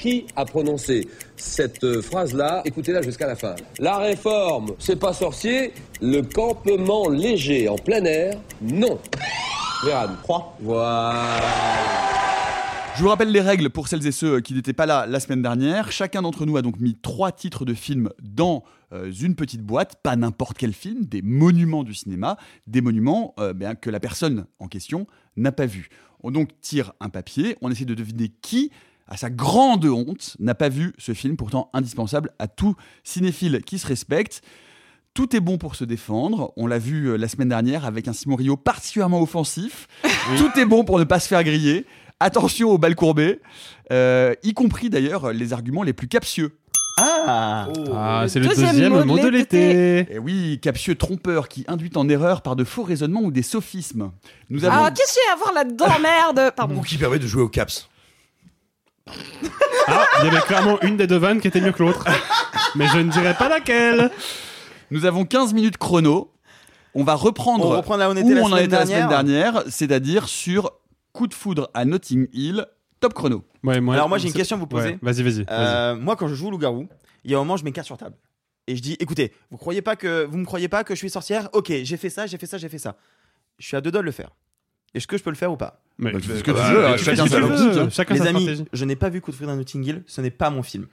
[0.00, 2.62] Qui a prononcé cette euh, phrase-là?
[2.64, 3.54] Écoutez-la jusqu'à la fin.
[3.78, 5.74] La réforme, c'est pas sorcier.
[6.00, 8.32] Le campement léger en plein air,
[8.62, 8.98] non.
[9.84, 10.08] Véran.
[10.22, 10.56] 3.
[10.62, 11.38] Voilà.
[12.96, 15.42] Je vous rappelle les règles pour celles et ceux qui n'étaient pas là la semaine
[15.42, 15.92] dernière.
[15.92, 19.96] Chacun d'entre nous a donc mis trois titres de films dans euh, une petite boîte,
[20.02, 24.46] pas n'importe quel film, des monuments du cinéma, des monuments euh, ben, que la personne
[24.60, 25.90] en question n'a pas vu.
[26.22, 28.70] On donc tire un papier, on essaie de deviner qui,
[29.08, 33.78] à sa grande honte, n'a pas vu ce film pourtant indispensable à tout cinéphile qui
[33.78, 34.42] se respecte.
[35.14, 36.52] Tout est bon pour se défendre.
[36.56, 39.88] On l'a vu euh, la semaine dernière avec un Simon Rio particulièrement offensif.
[40.38, 41.84] Tout est bon pour ne pas se faire griller.
[42.20, 43.40] Attention aux balles courbées,
[43.92, 46.56] euh, y compris d'ailleurs les arguments les plus captieux.
[46.98, 49.68] Ah Ah, le c'est le deuxième deuxième mot de mot de l'été.
[50.02, 50.14] l'été.
[50.14, 54.10] Et oui, captieux trompeur qui induit en erreur par de faux raisonnements ou des sophismes.
[54.50, 56.52] Nous avons Ah, qu'est-ce qu'il y a à voir là-dedans, merde?
[56.54, 56.76] Pardon.
[56.76, 57.88] Ou qui permet de jouer au caps.
[59.86, 62.04] Ah, il y avait clairement une des deux vannes qui était mieux que l'autre.
[62.76, 64.10] Mais je ne dirais pas laquelle.
[64.90, 66.32] Nous avons 15 minutes chrono.
[66.94, 68.76] On va reprendre On reprend là où on était où la on en semaine était
[68.76, 69.62] la semaine dernière.
[69.68, 70.72] c'est-à-dire sur
[71.12, 72.66] Coup de foudre à Notting Hill,
[73.00, 73.44] top chrono.
[73.64, 74.90] Ouais, moi, Alors moi j'ai une question à vous poser.
[74.90, 75.44] Ouais, Vas-y, vas-y.
[75.50, 76.88] Euh, moi quand je joue au loup-garou,
[77.24, 78.16] il y a un moment je mets carte sur table.
[78.66, 81.10] Et je dis écoutez, vous croyez pas que vous me croyez pas que je suis
[81.10, 81.48] sorcière?
[81.52, 82.96] Ok, j'ai fait ça, j'ai fait ça, j'ai fait ça.
[83.58, 84.30] Je suis à deux doigts de le faire.
[84.94, 86.56] Est-ce que je peux le faire ou pas Mais- Bah, tu fais ce que tu
[86.56, 87.38] veux, hein, chacun sa
[88.14, 88.64] Les amis, stratégie.
[88.72, 90.86] je n'ai pas vu Coup de foudre à Notting Hill, ce n'est pas mon film.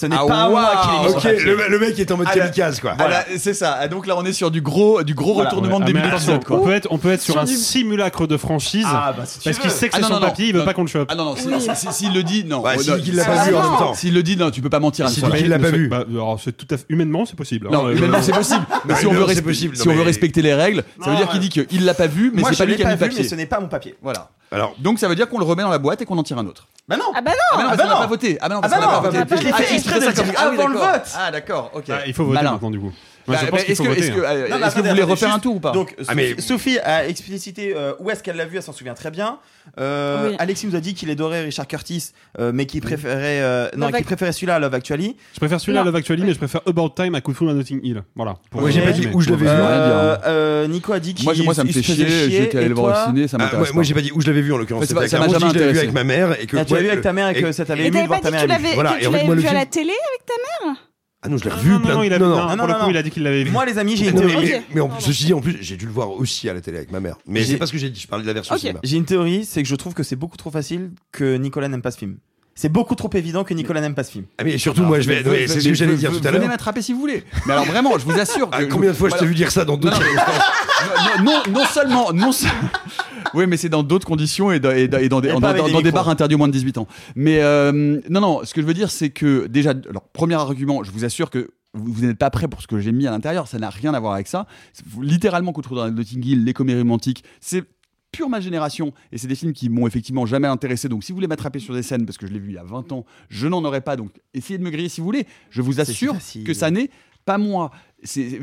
[0.00, 1.40] Ce n'est Ah, pas moi qui l'ai mis sur Ok, papier.
[1.44, 2.94] le, le mec est en mode Ah, là- kamikaze, quoi.
[3.00, 3.78] Ah, là, c'est ça.
[3.80, 5.86] Ah, donc là, on est sur du gros, du gros Voilà, retournement Ouais, de ah,
[5.88, 6.60] début mais attention, d'épisode, quoi.
[6.60, 8.86] on peut être, on peut être sur Sur un du- simulacre de franchise.
[8.86, 10.26] Ah bah si tu parce qu'il sait que Ah, c'est non, son non, non.
[10.28, 10.64] papier, il veut Non.
[10.64, 11.08] pas qu'on le chope.
[11.10, 11.54] Ah non, non, si- Oui.
[11.60, 12.60] si- si- s'il le dit, non.
[12.60, 13.70] Bah, s'il non, qu'il l'a Ah, pas vu en non.
[13.70, 13.94] même temps.
[13.94, 15.06] S'il le dit, non, tu peux pas mentir.
[15.06, 15.38] à dit soirée.
[15.38, 15.88] qu'il l'a pas vu.
[15.88, 17.68] bah, alors, c'est tout à fait humainement, c'est possible.
[17.68, 18.64] Non, hein, humainement, euh, c'est possible.
[18.84, 20.42] Mais Bah, si on non, veut, c'est respe- possible, si non, on veut mais- respecter
[20.42, 22.54] les règles, ça veut Non, dire qu'il dit qu'il l'a pas vu, mais Moi c'est
[22.54, 23.28] je pas lui l'ai qui a pas mis le vu, mais papier.
[23.28, 23.96] ce n'est pas mon papier.
[24.00, 24.30] Voilà.
[24.50, 26.38] Alors, Donc ça veut dire qu'on le remet dans la boîte et qu'on en tire
[26.38, 26.68] un autre.
[26.88, 28.00] Bah non Ah bah non Ah, mais non, Ah parce bah qu'on n'a non.
[28.00, 28.38] pas voté.
[28.40, 29.36] Ah, mais non, Ah parce bah qu'on n'a non, pas voté.
[29.36, 31.02] je l'ai Ah, fait exprès de le dire ah avant le vote.
[31.18, 31.84] Ah, d'accord, ok.
[31.90, 32.52] Ah, il faut voter Malin.
[32.52, 32.92] maintenant, du coup.
[33.28, 35.60] Bah, bah, Est-ce que, est-ce que, euh, Non, que vous voulez refaire un tour ou
[35.60, 38.62] pas Donc Ah, Sophie, mais- Sophie a explicité euh, où est-ce qu'elle l'a vu, elle
[38.62, 39.38] s'en souvient très bien.
[39.78, 40.36] Euh, Oui.
[40.38, 43.96] Alexis nous a dit qu'il adorait Richard Curtis, euh, mais qu'il préférait euh, non, Love
[43.96, 45.16] qu'il préférait celui-là à Love Actually.
[45.34, 45.84] Je préfère celui-là à.
[45.84, 48.02] Love Actually, mais je préfère About Time à Coup de foudre à Notting Hill.
[48.16, 48.36] Voilà.
[48.50, 49.48] Pour Moi, j'ai pas dit où je l'avais vu.
[49.50, 50.20] Euh, hein.
[50.26, 52.06] euh, Nico a dit qu'il Moi, moi, ça me fait chier.
[52.30, 53.74] J'étais allé le voir au ciné, ça Ah, m'intéresse moi, pas.
[53.74, 54.84] moi, j'ai pas dit où je l'avais vu en l'occurrence.
[54.86, 55.78] Ça m'a jamais vu intéressé.
[55.80, 56.56] avec ma mère et que.
[56.56, 58.20] Ah, tu l'as vu avec ta mère et que ça t'avait Et ému de voir
[58.20, 58.58] pas ta dit que mère.
[58.98, 60.76] tu l'avais vu à la télé avec ta mère
[61.20, 62.40] Ah non, je l'ai Ah, revu non, plein non, de- il a, non, non, non.
[62.42, 62.90] non, pour le non, coup, non.
[62.90, 63.50] il a dit qu'il l'avait vu.
[63.50, 64.46] Moi, les amis, j'ai une mais, théorie.
[64.50, 66.60] mais, mais en plus, ceci dit, en plus, j'ai dû le voir aussi à la
[66.60, 67.16] télé avec ma mère.
[67.26, 68.60] Mais J'ai- c'est pas ce que j'ai dit, je parlais de la version Ok.
[68.60, 68.78] cinéma.
[68.84, 71.82] J'ai une théorie, c'est que je trouve que c'est beaucoup trop facile que Nicolas n'aime
[71.82, 72.18] pas ce film.
[72.60, 74.24] C'est beaucoup trop évident que Nicolas n'aime pas ce film.
[74.36, 75.22] Ah, mais surtout, moi, je vais.
[75.28, 76.48] Ouais, C'est ce que j'allais dire tout à Venez l'heure.
[76.48, 77.22] m'attraper si vous voulez.
[77.46, 78.48] Mais alors vraiment, je vous assure.
[78.50, 79.28] Ah, que- Combien de fois je t'ai Voilà.
[79.30, 80.00] vu dire ça dans d'autres
[81.20, 82.46] Non, non, non, non seulement, non se-
[83.34, 85.40] oui, mais c'est dans d'autres conditions et dans, et dans- et dans des, Et dans-
[85.40, 85.94] pas avec dans- des dans des micros.
[86.04, 86.88] bars interdits aux moins de 18 ans.
[87.14, 90.82] Mais euh, non, non, ce que je veux dire, c'est que déjà, alors premier argument,
[90.82, 93.12] je vous assure que vous, vous n'êtes pas prêt pour ce que j'ai mis à
[93.12, 94.46] l'intérieur, ça n'a rien à voir avec ça.
[94.72, 97.62] C'est- vous- Littéralement, qu'on trouve dans Notting Hill, les comédies romantiques, c'est
[98.10, 101.16] pure ma génération et c'est des films qui m'ont effectivement jamais intéressé donc si vous
[101.16, 103.04] voulez m'attraper sur des scènes parce que je l'ai vu il y a 20 ans
[103.28, 106.16] je n'en aurais pas donc essayez de me griller si vous voulez je vous assure
[106.44, 106.90] que ça n'est
[107.24, 107.70] pas moi
[108.04, 108.40] c'est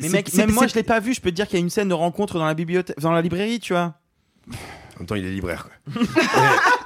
[0.00, 1.64] Mais mec, même moi je l'ai pas vu, je peux te dire qu'il y a
[1.64, 3.94] une scène de rencontre dans la bibliothèque, dans la librairie, tu vois.
[4.48, 5.68] En même temps, il est libraire.
[5.68, 6.02] Quoi.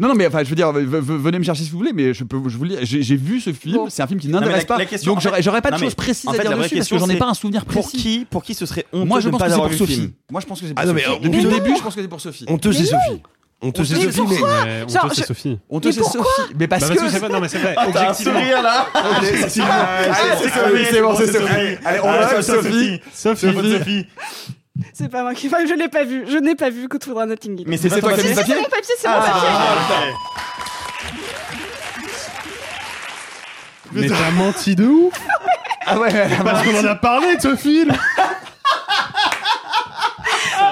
[0.00, 2.24] Non, non, mais enfin, je veux dire, venez me chercher si vous voulez, mais je
[2.24, 3.90] peux, je vous j'ai vu ce film, Bon.
[3.90, 5.86] c'est un film qui mais n'intéresse pas, la question, donc j'aurais pas de non, mais
[5.86, 7.98] choses précises en à dire dessus parce que j'en ai pas un souvenir Pour précis.
[7.98, 9.80] qui, pour qui ce serait honteux Moi, je pense pas que c'est avoir pour vu
[9.82, 10.00] le Sophie.
[10.00, 10.12] film?
[10.30, 11.16] Moi, je pense que c'est pour Ah non, mais Sophie.
[11.20, 12.44] on- Depuis le on- début, je pense que c'est pour Sophie.
[12.48, 13.22] Honteux, c'est Sophie.
[13.62, 14.36] Honteux, c'est Mais Sophie, mais.
[14.88, 15.58] Genre, honteux, c'est je- Sophie.
[15.68, 16.42] Honteux, c'est Sophie.
[16.58, 16.94] Mais parce Bah, que.
[16.94, 17.74] parce que c'est pas- non mais c'est vrai.
[17.86, 18.62] objectivement.
[18.62, 21.76] là Allez, c'est Sophie, c'est bon, c'est Sophie.
[21.84, 23.00] Allez, on va avec Sophie.
[23.12, 24.06] Sophie.
[24.92, 25.46] C'est pas moi qui.
[25.48, 26.24] Enfin, je l'ai pas vu.
[26.28, 27.64] Je n'ai pas vu que tout dans Notting Hill.
[27.68, 29.14] Mais c'est c'est toi qui as mis papier le C'est papier mon papier, c'est mon
[29.14, 30.14] papier.
[33.92, 35.14] Mais t'as menti de ouf
[35.86, 36.10] Ah ouais,
[36.44, 38.49] Parce qu'on en a parlé de ce film C'est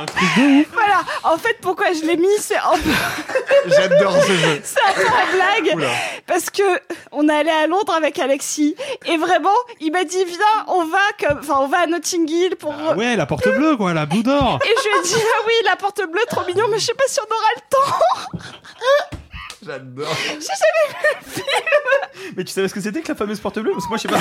[0.00, 1.02] un truc de ouf Voilà.
[1.24, 2.90] En fait, pourquoi je l'ai mis, c'est un peu,
[3.76, 4.60] J'adore ce jeu.
[4.64, 5.88] c'est un peu en blague.
[6.26, 6.62] Parce que
[7.12, 8.74] on est allé à Londres avec Alexis.
[9.06, 12.56] Et vraiment, il m'a dit, viens, on va comme, enfin, on va à Notting Hill
[12.56, 12.74] pour.
[12.78, 15.42] Ah Ouais, la porte bleue quoi, la boue d'or Et je lui ai dit, ah
[15.46, 18.38] oui, la porte bleue, trop mignon, mais je sais pas si on aura le temps.
[19.66, 20.16] J'adore.
[22.36, 23.72] Mais tu savais ce que c'était que la fameuse porte bleue?
[23.72, 24.18] Parce que moi je sais pas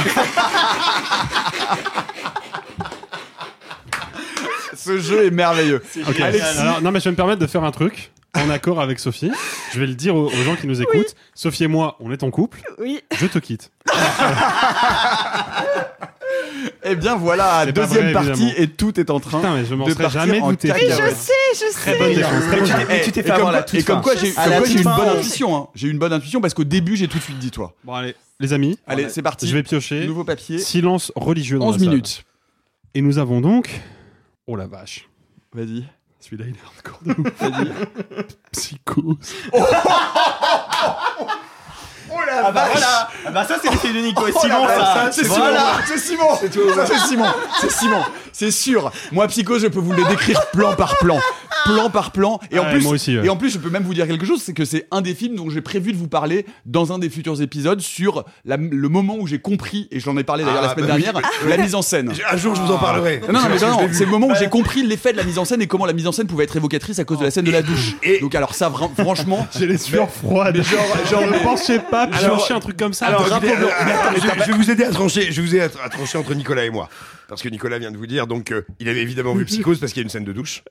[4.78, 5.82] ce jeu est merveilleux.
[6.08, 6.20] Ok.
[6.20, 6.60] Alexis.
[6.60, 9.32] Alors, non mais je vais me permettre de faire un truc en accord avec Sophie.
[9.74, 11.16] Je vais le dire aux, aux gens qui nous écoutent.
[11.34, 12.62] Sophie et moi, on est en couple.
[12.80, 13.00] Oui.
[13.18, 13.72] Je te quitte.
[16.84, 18.54] Eh bien voilà, deuxième vrai, partie évidemment.
[18.58, 20.70] et tout est en train Putain, mais je m'en de partir jamais en douté.
[20.74, 21.72] Mais je sais, je sais.
[21.74, 22.44] Très bonne défense.
[22.50, 22.64] Bonne
[23.04, 24.02] tu t'es- Et fait comme, avoir la quoi, toute et comme fin.
[24.02, 24.28] quoi j'ai
[24.78, 25.56] une bonne on- intuition.
[25.58, 25.68] hein.
[25.76, 27.74] J'ai eu une bonne intuition parce qu'au début j'ai tout de suite dit toi.
[27.84, 29.48] Bon allez, les amis, Allez, c'est parti.
[29.48, 30.06] je vais piocher.
[30.06, 30.60] Nouveau papier.
[30.60, 31.90] Silence religieux dans 11 la salle.
[31.90, 32.24] minutes.
[32.94, 33.70] Et nous avons donc...
[34.48, 35.10] Oh la vache.
[35.54, 35.86] Vas-y.
[36.20, 37.40] Celui-là, il est hardcore de ouf.
[37.40, 38.26] Vas-y.
[38.52, 39.36] Psychose.
[42.46, 45.10] Ah bah voilà Ah bah ça c'est le film de Nico et Oh Simon ça
[45.12, 45.78] c'est Voilà.
[45.98, 47.26] Simon, c'est Simon, c'est Simon,
[47.62, 48.92] c'est Simon, c'est sûr.
[49.12, 51.20] Moi, Psycho, je peux vous le décrire plan par plan,
[51.66, 53.26] plan par plan, et en plus, moi aussi, ouais.
[53.26, 55.14] et en plus, je peux même vous dire quelque chose, c'est que c'est un des
[55.16, 58.90] films dont j'ai prévu de vous parler dans un des futurs épisodes sur la- le
[58.90, 61.14] moment où j'ai compris, et j'en ai parlé d'ailleurs Ah, la semaine bah dernière,
[61.44, 61.50] oui.
[61.50, 62.14] la mise en scène.
[62.32, 63.22] Un jour, je vous en parlerai.
[63.28, 65.40] Non, non, mais non, je c'est le moment où j'ai compris l'effet de la mise
[65.40, 67.32] en scène et comment la mise en scène pouvait être évocatrice à cause de la
[67.32, 67.96] scène de la douche.
[68.04, 70.62] et- Donc alors ça, franchement, J'ai les sueurs froides.
[70.62, 70.80] genre,
[71.10, 73.08] genre, Je ne pensais pas piocher un truc comme ça.
[73.08, 75.32] Alors, je vais, vous aider à trancher.
[75.32, 76.90] Je vous à, à trancher entre Nicolas et moi,
[77.28, 79.94] parce que Nicolas vient de vous dire donc euh, il avait évidemment vu Psychose parce
[79.94, 80.64] qu'il y a une scène de douche.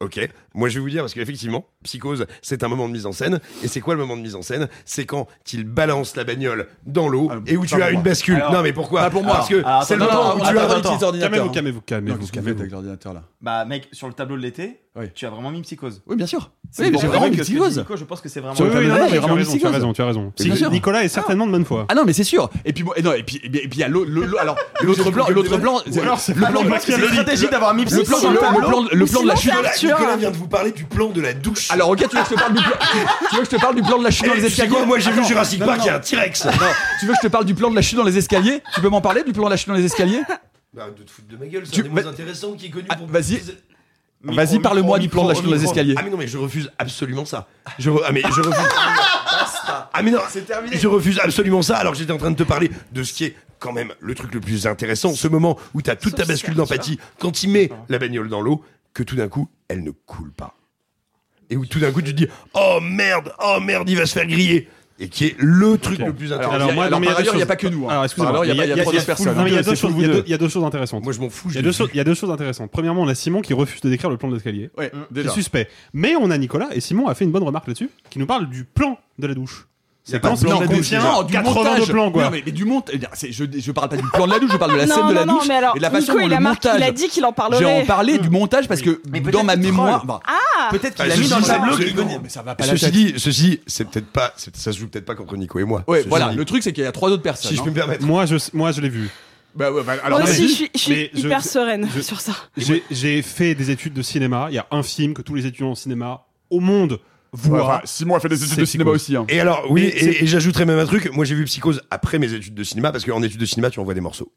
[0.00, 0.18] Ok.
[0.54, 3.38] Moi, je vais vous dire parce qu'effectivement, Psychose, c'est un moment de mise en scène.
[3.62, 4.68] Et c'est quoi le moment de mise en scène?
[4.84, 8.02] C'est quand il balance la bagnole dans l'eau Ah, et où tu as une moi.
[8.02, 8.34] bascule.
[8.34, 9.02] Alors- non, mais pourquoi?
[9.02, 9.34] Pas pour moi.
[9.36, 10.48] Parce que c'est le moment où tu as.
[10.64, 11.30] attends, utilise l'ordinateur.
[11.30, 12.18] Calmez-vous, calmez-vous, calmez-vous.
[12.18, 13.22] qu'est-ce que vous faites avec l'ordinateur là?
[13.40, 15.06] Bah mec, sur le tableau de l'été, Oui.
[15.14, 16.02] tu as vraiment mis Psychose.
[16.06, 16.50] Oui, bien sûr.
[16.70, 17.84] C'est Oui, mais j'ai vraiment mis Psychose.
[17.94, 20.32] Je pense que c'est vraiment tu as vraiment raison, tu as raison.
[20.70, 21.86] Nicolas est certainement de bonne foi.
[21.88, 22.50] Ah non mais c'est sûr.
[22.64, 24.10] Et puis bon, et non et puis et puis et puis il y a l'autre
[24.40, 28.02] alors l'autre plan l'autre plan alors, c'est le plan de C'est stratégique d'avoir mis le
[28.02, 28.88] plan sur le, le le tableau.
[28.92, 29.52] le plan de la chute.
[29.84, 31.70] Nicolas, vient de vous parler du plan de la douche.
[31.70, 32.72] Alors ok, tu veux que je te parle du plan
[33.30, 34.84] tu veux que je te parle du plan de la chute dans Eh, les escaliers
[34.86, 36.46] Moi, j'ai vu Jurassic Park, il y a un T-Rex.
[37.00, 38.80] Tu veux que je te parle du plan de la chute dans les escaliers Tu
[38.80, 40.22] peux m'en parler du plan de la chute dans les escaliers
[40.74, 42.86] Bah, de te foutre de ma gueule, c'est un des moins intéressants qui est connu
[42.88, 43.06] Ah, pour.
[43.08, 43.42] vas-y.
[44.24, 45.94] Vas-y, parle-moi du plan de la chute dans les escaliers.
[45.98, 47.48] Ah mais non mais je refuse absolument ça.
[47.78, 48.54] Je re- ah mais je refuse.
[49.92, 50.76] ah mais non, C'est terminé.
[50.78, 51.76] Je refuse absolument ça.
[51.76, 54.34] Alors j'étais en train de te parler de ce qui est quand même le truc
[54.34, 57.98] le plus intéressant, ce moment où t'as toute ta bascule d'empathie quand il met la
[57.98, 60.54] bagnole dans l'eau, que tout d'un coup elle ne coule pas.
[61.48, 64.12] Et où tout d'un coup tu te dis oh merde, oh merde, il va se
[64.14, 64.68] faire griller.
[64.98, 66.54] Et qui est le truc le plus intéressant.
[66.54, 67.86] Alors, moi, alors, non, mais il par ailleurs, n'y a pas que nous.
[67.86, 67.92] hein.
[67.92, 69.34] Alors, excusez-moi, il y a, y a y a- trois il y a- autres personnes.
[69.36, 69.62] Non, mais il y a
[70.38, 71.02] deux choses- intéressantes.
[71.02, 71.48] Moi je m'en fous.
[71.50, 72.70] Il y, a deux choses, il y a deux choses intéressantes.
[72.70, 74.70] Premièrement, on a Simon qui refuse de décrire le plan de l'escalier.
[74.78, 75.30] Ouais, C'est déjà.
[75.30, 75.68] suspect.
[75.92, 78.48] Mais on a Nicolas, et Simon a fait une bonne remarque là-dessus, qui nous parle
[78.48, 79.66] du plan de la douche.
[80.04, 81.00] C'est pas quand de plan de la.
[81.00, 81.86] Non, du 80 montage.
[81.86, 82.24] de plans, quoi.
[82.24, 82.96] Non, mais, mais du montage.
[83.30, 85.06] Je, je parle pas du plan de la douche, je parle de la non, scène
[85.06, 86.36] de non, la non, douche mais alors, et de la façon Nico, dont il le
[86.36, 86.80] a marqué, montage.
[86.80, 87.82] il a dit qu'il en J'ai parlerait.
[87.82, 90.04] en parlé du montage parce que Mais dans ma mémoire.
[90.04, 90.20] bah,
[90.72, 92.18] Peut-être qu'il Ah, a mis dans le tableau qu'il connaît.
[92.20, 95.04] mais ça va pas la Ceci dit, ceci, c'est peut-être pas, ça se joue peut-être
[95.06, 95.84] pas contre Nico et moi.
[95.86, 96.32] Ouais, voilà.
[96.32, 97.50] Le truc, c'est qu'il y a trois autres personnes.
[97.50, 97.64] Si je hein.
[97.64, 98.04] peux me permettre.
[98.04, 99.08] Moi, je, moi, je l'ai vu.
[99.54, 102.00] Bah ouais, bah, alors Moi aussi, je suis, je suis Mais je- hyper sereine je-
[102.00, 102.32] sur ça.
[102.56, 104.46] J'ai j'ai fait des études de cinéma.
[104.48, 106.98] Il y a un film que tous les étudiants en cinéma au monde
[107.32, 107.58] Voix.
[107.58, 107.66] Ouais, hein.
[107.66, 109.16] enfin, Simon fait des études de cinéma aussi.
[109.16, 109.24] Hein.
[109.28, 111.10] Et alors, oui, et, et, j'ajouterais même un truc.
[111.12, 113.80] Moi, j'ai vu Psychose après mes études de cinéma, parce qu'en études de cinéma, tu
[113.80, 114.32] envoies des morceaux.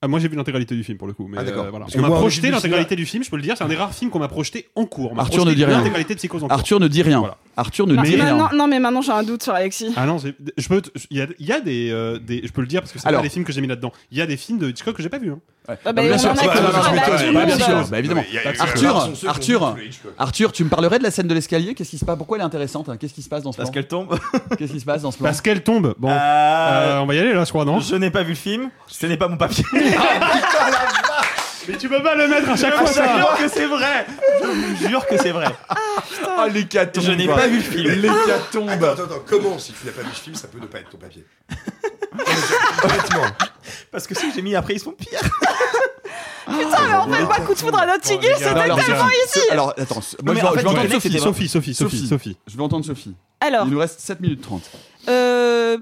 [0.00, 1.26] Ah, moi j'ai vu l'intégralité du film pour le coup.
[1.28, 1.86] Mais ah, euh, voilà.
[1.96, 3.56] M'a projeté l'intégralité du film, je peux le dire.
[3.58, 5.12] C'est un des rares films qu'on m'a projeté en cours.
[5.18, 5.82] Arthur ne dit rien.
[6.48, 7.18] Arthur ne dit rien.
[7.18, 7.38] Voilà.
[7.58, 8.16] Arthur ne mais dit.
[8.16, 9.92] Non, mais maintenant j'ai un doute sur Alexis.
[9.96, 10.80] Ah non, je peux,
[11.10, 13.52] il y euh, des, je peux le dire parce que c'est pas des films que
[13.52, 13.92] j'ai mis là-dedans.
[14.10, 15.32] Il y a des films de Hitchcock que j'ai pas vu.
[15.32, 15.40] Hein.
[15.68, 15.76] Ouais.
[15.84, 18.22] Bah, bien sûr, bah, évidemment.
[18.58, 19.76] Arthur, Arthur,
[20.18, 21.74] Arthur, tu me parlerais de la scène de l'escalier?
[21.74, 22.16] Qu'est-ce qui se passe?
[22.16, 22.96] Pourquoi elle est intéressante hein?
[22.96, 24.18] Qu'est-ce qui se passe dans ce Parce qu'elle tombe.
[24.58, 25.94] Qu'est-ce qui se passe dans ce plan Parce qu'elle tombe.
[25.98, 27.80] Bon, euh, euh, on va y aller là, je crois non?
[27.80, 28.70] Je n'ai pas vu le film.
[28.86, 29.64] Ce n'est pas mon papier.
[30.20, 31.07] Ah,
[31.68, 33.04] mais tu peux pas le mettre à chaque ah, fois.
[33.04, 34.06] Je jure que c'est vrai.
[34.42, 35.46] Je vous jure que c'est vrai.
[35.68, 35.74] Ah,
[36.38, 37.04] ah l'hécatombe.
[37.04, 38.00] Je n'ai pas vu le film.
[38.00, 38.70] L'hécatombe.
[38.70, 40.80] Attends, attends, attends, comment si tu n'as pas vu le film, ça peut ne pas
[40.80, 41.24] être ton papier
[42.82, 43.26] Honnêtement.
[43.90, 45.20] Parce que si j'ai mis après ils sont pires.
[46.46, 49.40] Putain, mais en fait, moi, coup de foudre à oh, Notting Hill, c'était tellement ici.
[49.50, 53.14] Alors, attends, moi, je vais entendre Sophie, Sophie, Sophie, Sophie, Je vais entendre Sophie.
[53.40, 53.66] Alors.
[53.66, 54.62] Il nous reste 7 minutes 30.
[55.08, 55.76] Euh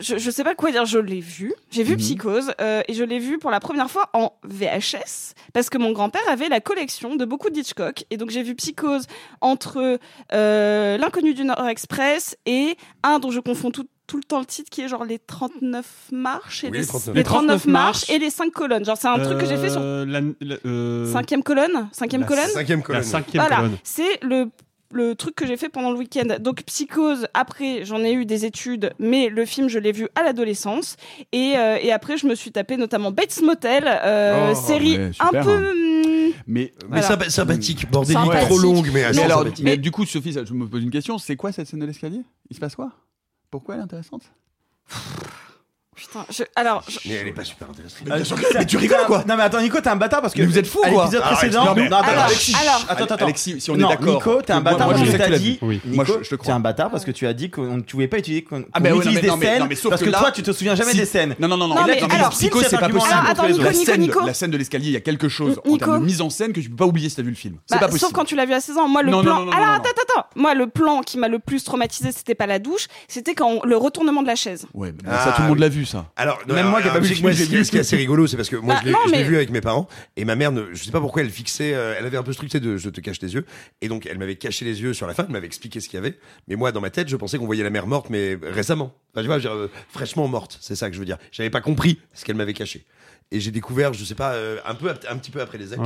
[0.00, 1.52] je, je sais pas quoi dire, je l'ai vu.
[1.70, 1.92] J'ai vu.
[1.92, 1.98] Mhm.
[1.98, 5.92] Psychose euh, et je l'ai vu pour la première fois en VHS parce que mon
[5.92, 9.06] grand-père avait la collection de beaucoup d'Hitchcock et donc j'ai vu Psychose
[9.40, 9.98] entre
[10.32, 14.46] euh, L'inconnu du Nord Express et un dont je confonds tout, tout le temps le
[14.46, 17.14] titre qui est genre les 39 marches et oui, les, 39.
[17.14, 18.84] les, 39, marches et les 5 colonnes.
[18.84, 23.04] Genre c'est un truc que j'ai fait sur euh, cinquième colonne, cinquième colonne, cinquième colonne.
[23.34, 24.50] Voilà, c'est le
[24.96, 26.36] le truc que j'ai fait pendant le week-end.
[26.40, 30.22] Donc Psychose, après j'en ai eu des études, mais le film je l'ai vu à
[30.22, 30.96] l'adolescence.
[31.32, 35.30] Et, euh, et, après je me suis tapé notamment Bates Motel, euh, oh, série un
[35.30, 35.38] peu...
[35.38, 35.72] Hein.
[35.74, 36.32] Hmm.
[36.46, 38.44] Mais, mais sympathique, bordélique, ouais.
[38.44, 41.36] trop longue, mais, mais, alors, mais du coup Sophie, je me pose une question, c'est
[41.36, 42.22] quoi cette scène de l'escalier?
[42.50, 42.90] Il se passe quoi?
[43.50, 44.22] Pourquoi elle est intéressante?
[46.06, 46.26] putain.
[46.30, 46.44] Je...
[46.54, 46.98] Alors, je...
[47.06, 47.98] Mais elle est pas super intéressante.
[48.08, 50.40] Euh, mais, mais tu rigoles quoi Non mais attends Nico, t'es un bâtard parce que
[50.40, 51.04] mais vous êtes fou quoi.
[51.04, 51.64] L'épisode précédent.
[51.64, 51.88] Non, mais...
[51.88, 52.86] non, attends, alors, Alexis, alors...
[52.88, 53.24] attends, attends.
[53.24, 54.14] Alexis, si on non, est d'accord.
[54.14, 55.58] Nico, t'es un bâtard parce que tu as dit.
[55.62, 56.46] Nico, moi, je, te crois.
[56.46, 58.80] T'es un bâtard parce que tu as dit qu'on ne pouvait pas utiliser qu'on ah,
[58.80, 61.34] mais utilise des scènes parce que toi tu te souviens jamais des scènes.
[61.38, 61.76] Non non non non.
[61.76, 63.14] Alors Psycho, c'est pas possible.
[64.26, 66.52] La scène de l'escalier, il y a quelque chose en termes de mise en scène
[66.52, 67.56] que tu peux pas oublier si t'as vu le film.
[67.66, 68.00] C'est bah, pas possible.
[68.00, 68.88] Sauf quand tu l'as vu à 16 ans.
[68.88, 69.48] Moi le plan.
[69.50, 70.26] Alors attends attends.
[70.34, 73.76] Moi le plan qui m'a le plus traumatisé, c'était pas la douche, c'était quand le
[73.76, 74.66] retournement de la chaise.
[74.74, 75.84] Ouais, ça tout le monde l'a vu
[76.16, 77.28] alors, Même moi qui ai pas vu le film.
[77.64, 79.60] Ce qui est assez rigolo, c'est parce que moi, bah, je l'ai- vu avec mes
[79.60, 82.22] parents, et ma mère, ne, je sais pas pourquoi, elle fixait, euh, elle avait un
[82.22, 83.44] peu ce de je te cache les yeux,
[83.80, 85.96] et donc elle m'avait caché les yeux sur la fin, elle m'avait expliqué ce qu'il
[85.96, 86.18] y avait,
[86.48, 88.94] mais moi, dans ma tête, je pensais qu'on voyait la mère morte, mais récemment.
[89.14, 91.18] Enfin, tu vois, euh, fraîchement morte, c'est ça que je veux dire.
[91.32, 92.84] J'avais pas compris ce qu'elle m'avait caché.
[93.32, 95.72] Et j'ai découvert, je ne sais pas, euh, un, peu, un petit peu après les
[95.72, 95.82] actes,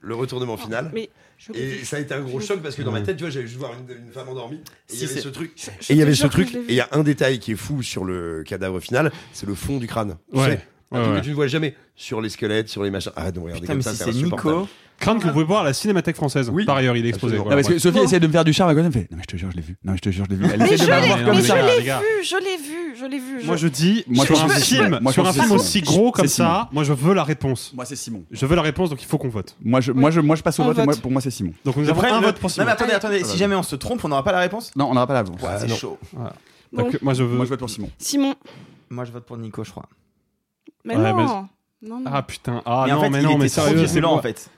[0.00, 0.90] le retournement final.
[1.54, 3.46] Et ça a été un gros choc parce que dans ma tête, tu vois, j'allais
[3.46, 4.60] juste voir une, femme endormie.
[4.90, 5.52] Et il y avait ce truc.
[5.88, 6.54] Et il y avait ce truc.
[6.54, 9.54] Et il y a un détail qui est fou sur le cadavre final, c'est le
[9.54, 10.16] fond du crâne.
[10.32, 10.60] Ouais.
[10.92, 13.12] Tu un que tu ne vois jamais sur les squelettes, sur les machins.
[13.16, 14.68] Ah non, regardez comme ça, c'est Nico.
[14.98, 15.48] Crâne que vous pouvez ah.
[15.48, 16.50] voir à la Cinémathèque française.
[16.52, 16.64] Oui.
[16.64, 17.36] Par ailleurs, il est exposé.
[17.36, 18.04] Non, parce que Sophie bon.
[18.04, 19.08] essaie de me faire du charme à côté.
[19.10, 19.76] Non, mais je te jure, je l'ai vu.
[19.84, 20.46] Non, mais je te jure, je l'ai vu.
[20.46, 20.86] Mais je l'ai
[21.76, 23.46] vu, je l'ai vu, je l'ai vu.
[23.46, 26.68] Moi, je dis moi, sur un film, moi, sur un film aussi gros comme ça,
[26.72, 27.72] moi, je veux la réponse.
[27.74, 28.24] Moi, c'est Simon.
[28.30, 29.56] Je veux la réponse, donc il faut qu'on vote.
[29.62, 31.00] Moi, je, moi, moi, je passe au vote.
[31.00, 31.52] Pour moi, c'est Simon.
[31.64, 32.64] Donc, nous avons un vote pour Simon.
[32.64, 33.20] Non, mais attendez, attendez.
[33.22, 33.38] Ah, si bah.
[33.38, 34.70] jamais on se trompe, on n'aura pas la réponse?
[34.76, 35.40] Non, on n'aura pas la réponse.
[35.58, 35.98] C'est chaud.
[36.72, 37.90] Donc, moi, je vote pour Simon.
[37.98, 38.34] Simon.
[38.90, 39.86] Moi, je vote pour Nico, je crois.
[40.84, 41.48] Mais non.
[41.86, 42.10] Non, non.
[42.10, 44.48] Ah putain, ah non, mais non, mais sérieux, c'est lent en fait.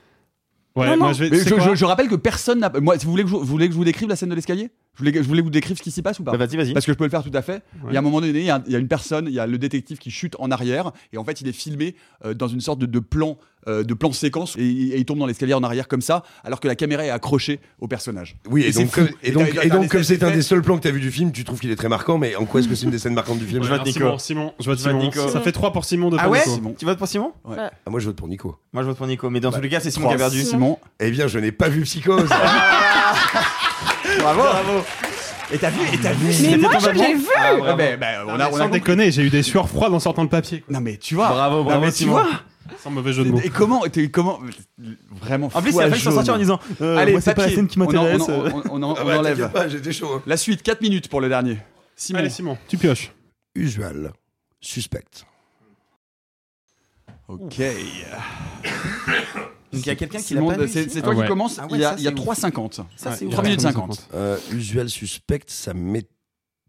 [0.85, 2.71] Je, je, rappelle que personne n'a.
[2.81, 4.35] Moi, si vous voulez que je, vous voulez que je vous décrive la scène de
[4.35, 4.69] l'escalier?
[4.99, 6.73] Je voulais, vous décrire ce qui s'y passe ou pas bah, Vas-y, vas-y.
[6.73, 7.63] Parce que je peux le faire tout à fait.
[7.87, 9.57] Il y a un moment donné, il y, a, une personne, il y a le
[9.57, 11.95] détective qui chute en arrière et en fait, il est filmé
[12.25, 13.37] euh, dans une sorte de, plan
[13.67, 16.67] euh, de plan séquence et, il tombe dans l'escalier en arrière comme ça, alors que
[16.67, 18.35] la caméra est accrochée au personnage.
[18.49, 20.91] Oui, et, donc, comme, et donc, comme c'est un des seuls plans que tu as
[20.91, 22.85] vu du film, tu trouves qu'il est très marquant, mais en quoi est-ce que c'est
[22.85, 23.63] une des scènes marquantes du film?
[23.63, 24.17] Je vote Nico.
[24.17, 24.99] Simon, je vote Simon.
[24.99, 25.27] Nico.
[25.29, 26.41] Ça fait 3 pour Simon, de 2 ah ouais?
[26.47, 26.75] Nico.
[26.77, 27.33] Tu votes pour Simon?
[27.45, 27.57] Ouais.
[27.59, 28.55] ah, Moi, je vote pour Nico.
[28.73, 30.17] Moi, je vote pour Nico, mais dans bah, tous les cas, c'est Simon qui a
[30.17, 30.41] perdu.
[30.41, 30.79] Simon.
[30.99, 32.29] Eh bien, je n'ai pas vu Psychose.
[34.19, 34.41] Bravo.
[34.41, 34.83] Bravo.
[35.51, 37.25] Et t'as vu, et t'as vu, Mais moi, je l'ai vu.
[37.37, 39.99] Ah, ouais, ah ben, on a, on a déconné, j'ai eu des sueurs froides en
[39.99, 40.59] sortant le papier.
[40.61, 40.73] quoi.
[40.73, 41.29] Non mais tu vois.
[41.29, 42.11] Bravo, bravo, Non, mais tu Simon.
[42.13, 42.27] vois.
[42.83, 43.39] Sans mauvais jeu de mots.
[43.41, 44.39] Et comment, t'es- comment,
[45.09, 45.49] vraiment.
[45.53, 47.67] En plus, il a fallu s'en sortir en disant euh, Allez, c'est pas la scène
[47.67, 48.21] qui m'intéresse.
[48.27, 49.49] On, on on Ah enlève.
[49.69, 50.15] j'étais chaud.
[50.15, 50.21] hein.
[50.27, 51.57] La suite, 4 minutes pour le dernier.
[51.95, 52.19] Simon.
[52.19, 53.11] Allez, Simon, tu pioches.
[53.55, 54.11] Usual.
[54.59, 55.05] Suspect.
[57.29, 57.61] Ok.
[59.73, 60.67] Donc il y a quelqu'un qui l'a pas vu.
[60.67, 61.59] C'est toi qui ah commence.
[61.59, 63.29] Ah ah il y a, 3,50.
[63.29, 64.09] 3 minutes 50.
[64.53, 66.16] usuel suspect, ça m'étonne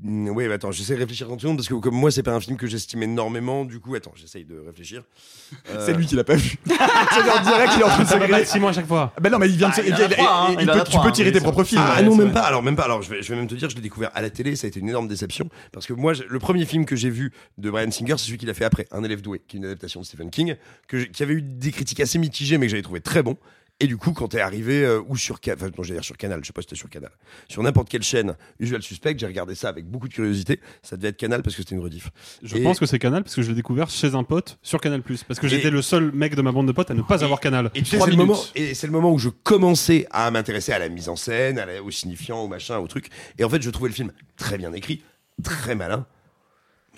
[0.01, 2.33] Mm, oui, bah, attends, j'essaie de réfléchir 30 secondes parce que comme moi, c'est pas
[2.33, 3.65] un film que j'estime énormément.
[3.65, 5.03] Du coup, attends, j'essaye de réfléchir.
[5.81, 6.57] C'est lui qui l'a pas vu.
[6.67, 9.13] C'est en direct, il est en train de se à chaque fois.
[9.21, 10.61] Ben non, mais il vient de ah, se.
[10.61, 10.85] Hein.
[10.85, 11.11] Tu peux hein.
[11.11, 11.83] tirer tes propres films.
[11.85, 12.43] Ah non, même pas.
[12.43, 12.85] Alors même pas.
[12.85, 14.55] Alors je vais, même te dire, je l'ai découvert à la télé.
[14.55, 17.33] Ça a été une énorme déception parce que moi, le premier film que j'ai vu
[17.57, 19.67] de Brian Singer, c'est celui qu'il a fait après, Un élève doué, qui est une
[19.67, 20.55] adaptation de Stephen King,
[20.87, 23.37] que qui avait eu des critiques assez mitigées, mais que j'avais trouvé très bon.
[23.81, 26.41] Et du coup, quand t'es arrivé euh, ou sur enfin non, j'allais dire sur Canal,
[26.43, 27.13] je sais pas si c'était sur Canal,
[27.49, 30.59] sur n'importe quelle chaîne Usual Suspect, j'ai regardé ça avec beaucoup de curiosité.
[30.83, 32.11] Ça devait être Canal parce que c'était une rediff.
[32.43, 34.81] Je Et- pense que c'est Canal parce que je l'ai découvert chez un pote sur
[34.81, 37.03] Canal parce que Et- j'étais le seul mec de ma bande de potes à ne
[37.03, 37.71] pas avoir Canal.
[37.77, 38.19] Et c'est le minutes.
[38.19, 41.61] moment, et c'est le moment où je commençais à m'intéresser à la mise en scène,
[41.61, 43.11] à la- au signifiant, au machin, au truc.
[43.39, 45.03] Et en fait, je trouvais le film très bien écrit,
[45.45, 46.05] très malin,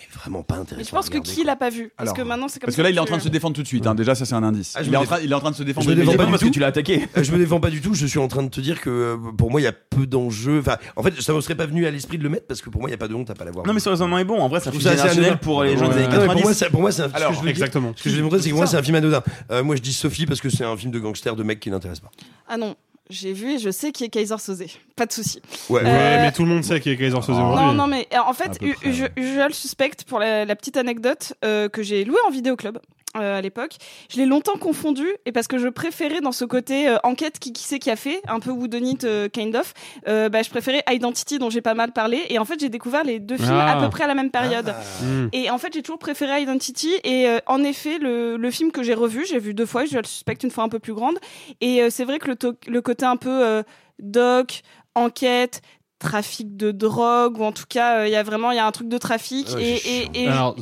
[0.09, 0.77] mais vraiment pas intéressant.
[0.77, 1.91] Mais je pense que qui l'a pas vu?
[1.97, 3.21] Parce Alors, que maintenant c'est comme Parce que ça là, il est en train de
[3.21, 3.85] se défendre tout de suite.
[3.87, 3.95] hein.
[3.95, 4.73] Déjà, ça, c'est un indice.
[4.75, 5.85] Ah, je il, me est en défends- train, il est en train de se défendre.
[5.85, 6.47] Je me défends pas du parce tout.
[6.49, 7.07] que tu l'as attaqué.
[7.17, 8.89] Euh, Je me défends pas du tout, je suis en train de te dire que
[8.89, 10.59] euh, pour moi il y a peu d'enjeux.
[10.59, 12.69] Enfin, en fait, ça me serait pas venu à l'esprit de le mettre parce que
[12.69, 13.65] pour moi il y a pas de honte à pas l'avoir.
[13.65, 14.39] Non, mais sérieusement, est bon.
[14.39, 15.43] En vrai, ça fait trouve ça assez générationnel anodin.
[15.43, 16.13] pour les gens des années Ouais.
[16.15, 16.41] Non, mais 90.
[16.41, 17.11] pour moi, c'est- pour moi, c'est un.
[17.13, 17.93] Alors, ce que je veux dire- Exactement.
[17.95, 19.23] Ce que je vais montrer, c'est que moi, c'est un film anodin.
[19.51, 21.69] Euh, moi, je dis Sophie parce que c'est un film de gangster de mec qui
[21.69, 22.11] n'intéresse pas.
[22.47, 22.75] Ah non,
[23.11, 24.63] j'ai vu et je sais qui est Kaiser Soze.
[24.95, 25.41] Pas de souci.
[25.69, 25.81] Ouais.
[25.83, 27.65] Ouais, Euh, mais tout le monde sait qui est Kaiser Soze aujourd'hui.
[27.65, 29.11] Non, non, mais en fait, peu près, U- ouais.
[29.17, 32.77] Usual Suspect, pour la, la petite anecdote, euh, que j'ai loué en vidéoclub.
[33.17, 33.75] Euh, à l'époque,
[34.09, 37.51] je l'ai longtemps confondu et parce que je préférais dans ce côté euh, enquête qui
[37.53, 39.73] qui c'est qui a fait un peu whodunit euh, kind of,
[40.07, 43.03] euh, bah, je préférais Identity dont j'ai pas mal parlé et en fait j'ai découvert
[43.03, 43.77] les deux films Ah.
[43.77, 44.73] à peu près à la même période.
[45.01, 45.27] Hmm.
[45.33, 46.91] Et en fait, j'ai toujours préféré Identity.
[47.03, 49.97] Et euh, en effet, le, le film que j'ai revu, j'ai vu deux fois, je
[49.97, 51.17] le suspecte une fois un peu plus grande.
[51.59, 52.37] Et euh, c'est vrai que le,
[52.67, 53.63] le côté un peu euh,
[53.99, 54.61] doc,
[54.95, 55.61] enquête,
[55.99, 58.65] trafic de drogue, ou en tout cas, euh, il y a vraiment il y a
[58.65, 59.47] un truc de trafic.
[59.55, 60.11] Ouais, et c'est et, chiant.
[60.13, 60.55] et Alors,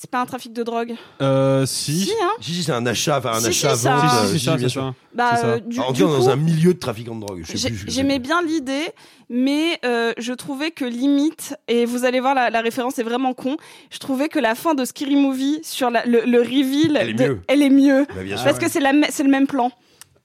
[0.00, 0.94] c'est pas un trafic de drogue.
[1.22, 2.02] euh, si.
[2.02, 4.10] Si, hein Si, si, c'est un achat, enfin un Si, achat si, ça- vente.
[4.10, 4.82] Si, euh, si, c'est si, ça, bien c'est sûr.
[4.82, 4.94] ça.
[5.12, 5.46] Bah, C'est ça.
[5.48, 7.40] euh, du, du cas, dans coup, un milieu de trafiquants de drogue.
[7.42, 8.86] je sais j'ai- plus, je sais J'aimais bien l'idée,
[9.28, 13.34] mais euh, je trouvais que limite, et vous allez voir la, la référence est vraiment
[13.34, 13.56] con,
[13.90, 17.14] je trouvais que la fin de Scary Movie sur la- le, le reveal, Elle est
[17.14, 17.40] de- mieux.
[17.48, 18.06] elle est mieux.
[18.14, 18.44] Bah, bien sûr.
[18.44, 19.72] Parce que c'est la me- c'est le même plan.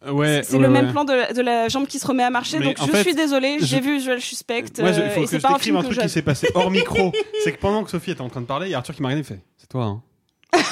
[0.06, 0.92] Ouais, C'est ouais, le même ouais.
[0.92, 2.60] plan de la, de la jambe qui se remet à marcher.
[2.60, 4.82] Mais donc en je fait, suis désolée, je- j'ai vu Je le suspecte.
[4.82, 6.02] Moi, il euh, faut et que c'est je pas un film un que truc qui
[6.02, 6.10] j'aime.
[6.10, 7.14] s'est passé hors micro.
[7.46, 9.02] c'est que pendant que Sophie était en train de parler, il y a Arthur qui
[9.02, 10.02] m'a regardé et fait C'est toi, hein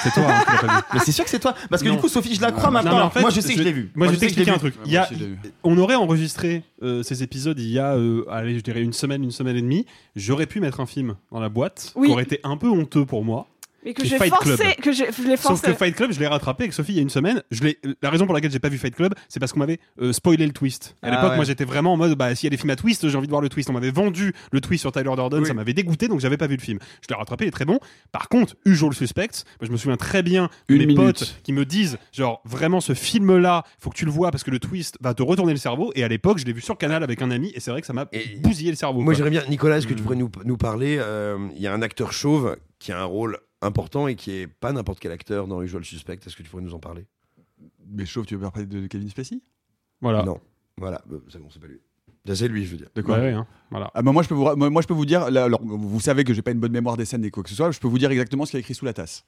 [0.03, 0.83] C'est toi, hein, qui l'as pas vu.
[0.93, 1.55] Mais c'est sûr que c'est toi.
[1.69, 1.95] Parce que Non.
[1.95, 2.95] du coup, Sophie, je la crois Non, maintenant.
[2.97, 3.89] mais en fait, moi, je sais que je l'ai vu.
[3.95, 4.71] Moi, je vais sais que t'expliquer l'ai un vu.
[4.71, 4.75] truc.
[4.85, 5.25] Il y a, je
[5.63, 9.23] on aurait enregistré euh, ces épisodes il y a, euh, allez, je dirais une semaine,
[9.23, 9.85] une semaine et demie.
[10.17, 12.07] J'aurais pu mettre un film dans la boîte Oui.
[12.09, 13.47] qui aurait été un peu honteux pour moi.
[13.83, 14.75] Mais que j'ai Fight forcé, Club.
[14.81, 15.67] que j'ai- je l'ai Sauf forcé.
[15.67, 17.41] que Fight Club, je l'ai rattrapé avec Sophie il y a une semaine.
[17.51, 17.79] Je l'ai.
[18.01, 20.45] La raison pour laquelle j'ai pas vu Fight Club, c'est parce qu'on m'avait euh, spoilé
[20.45, 20.95] le twist.
[21.01, 21.35] À Ah l'époque, ouais.
[21.37, 23.27] moi, j'étais vraiment en mode, bah, s'il y a des films à twist, j'ai envie
[23.27, 23.69] de voir le twist.
[23.69, 26.55] On m'avait vendu le twist sur Tyler Durden, ça m'avait dégoûté, donc j'avais pas vu
[26.57, 26.79] le film.
[27.01, 27.79] Je l'ai rattrapé, il est très bon.
[28.11, 29.29] Par contre, Usual Suspect,
[29.59, 30.97] moi, je me souviens très bien de Une mes minute.
[31.19, 34.51] potes qui me disent, genre, vraiment, ce film-là, faut que tu le vois parce que
[34.51, 35.91] le twist va te retourner le cerveau.
[35.95, 37.87] Et à l'époque, je l'ai vu sur Canal avec un ami, et c'est vrai que
[37.87, 39.01] ça m'a Et- bousillé le cerveau.
[39.01, 41.73] Moi, j'aimerais bien, Nicolas, est-ce que tu pourrais nous, nous parler euh, Il y a
[41.73, 45.47] un acteur chauve qui a un rôle important et qui est pas n'importe quel acteur
[45.47, 46.19] dans Usual Suspect.
[46.25, 47.05] Est-ce que tu pourrais nous en parler?
[47.87, 49.39] Mais chauve, tu veux pas parler de Kevin Spacey?
[50.01, 50.23] Voilà.
[50.23, 50.39] Non.
[50.77, 51.79] Voilà, euh, c'est bon, c'est pas lui.
[52.25, 52.87] Ça, c'est lui, je veux dire.
[52.95, 53.15] De quoi?
[53.17, 53.45] Ouais, ouais, hein.
[53.71, 53.91] Voilà.
[53.93, 55.99] Ah bah moi je peux vous moi, moi, je peux vous dire là, alors vous
[55.99, 57.79] savez que j'ai pas une bonne mémoire des scènes et quoi que ce soit je
[57.79, 59.25] peux vous dire exactement ce qu'il y a écrit sous la tasse.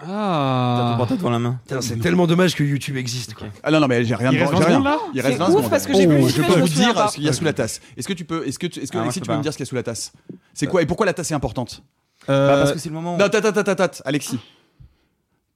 [0.00, 0.94] T'as ton Ah.
[0.96, 1.60] portable devant la main.
[1.80, 3.34] C'est tellement dommage que YouTube existe.
[3.34, 3.48] Quoi.
[3.64, 4.74] Ah non non mais j'ai rien Il de reste j'ai 20 rien.
[4.78, 4.98] secondes, là?
[5.12, 5.70] Il reste C'est 20 ouf, secondes.
[5.70, 7.80] parce que j'ai Oh, je peux vous dire ce qu'il y a sous la tasse.
[7.96, 9.56] Est-ce que tu peux est-ce que tu- est-ce que Ah, tu peux me dire ce
[9.58, 10.12] qu'il y a sous la tasse?
[10.54, 11.82] C'est quoi et pourquoi la tasse est importante?
[12.30, 13.18] Euh, Bah, parce que c'est le moment où.
[13.18, 14.38] Non tata tata tata Alexis.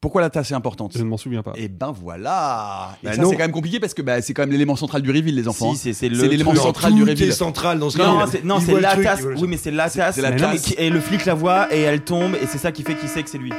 [0.00, 0.92] Pourquoi la tasse est importante?
[0.96, 1.52] Je ne m'en souviens pas.
[1.54, 2.96] Et ben voilà.
[3.02, 5.00] Et Bah ça c'est quand même compliqué parce que bah, c'est quand même l'élément central
[5.00, 5.74] du reveal les enfants.
[5.74, 6.16] Si, c'est c'est le.
[6.18, 7.28] C'est l'élément central Tout du reveal.
[7.28, 8.28] est central dans ce Non, film.
[8.32, 9.20] c'est non, c'est le la truc, tasse.
[9.22, 10.16] le Oui, mais c'est la tasse.
[10.16, 10.62] c'est la mais tasse.
[10.62, 13.08] qui- Et le flic la voit et elle tombe et c'est ça qui fait qu'il
[13.08, 13.52] sait que c'est lui.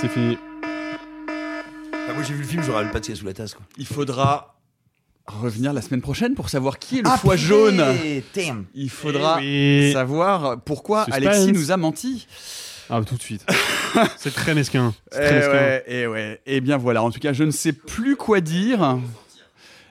[0.00, 0.38] C'est fini.
[1.92, 3.54] Ah, moi, j'ai vu le film, j'aurais y a sous la tasse.
[3.54, 3.64] Quoi.
[3.76, 4.56] Il faudra
[5.26, 7.82] revenir la semaine prochaine pour savoir qui est le Ah, foie jaune.
[8.34, 8.64] Damn.
[8.74, 9.92] Il faudra Eh oui.
[9.92, 11.26] savoir pourquoi Suspense.
[11.26, 12.26] Alexis nous a menti.
[12.90, 13.44] Ah, tout de suite.
[14.18, 14.92] c'est très mesquin.
[15.10, 15.52] C'est Eh très mesquin.
[15.52, 16.40] ouais, eh ouais.
[16.46, 18.98] Et bien voilà, en tout cas, je ne sais plus quoi dire.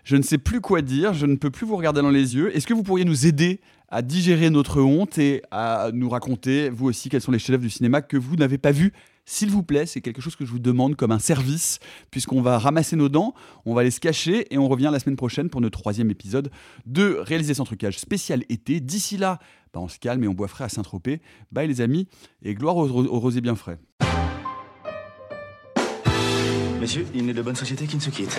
[0.03, 2.55] Je ne sais plus quoi dire, je ne peux plus vous regarder dans les yeux.
[2.55, 6.87] Est-ce que vous pourriez nous aider à digérer notre honte et à nous raconter, vous
[6.87, 8.91] aussi, quels sont les chefs-d'œuvre du cinéma que vous n'avez pas vus
[9.25, 11.79] S'il vous plaît, c'est quelque chose que je vous demande comme un service,
[12.11, 13.33] puisqu'on va ramasser nos dents,
[13.65, 16.51] on va les se cacher et on revient la semaine prochaine pour notre troisième épisode
[16.85, 18.81] de Réaliser sans trucage spécial été.
[18.81, 19.39] D'ici là,
[19.73, 21.21] bah, on se calme et on boit frais à Saint-Tropez.
[21.51, 22.07] Bye les amis,
[22.41, 23.79] et gloire au, au rosé bien frais.
[26.81, 28.37] Messieurs, il n'est de bonne société qui ne se quitte.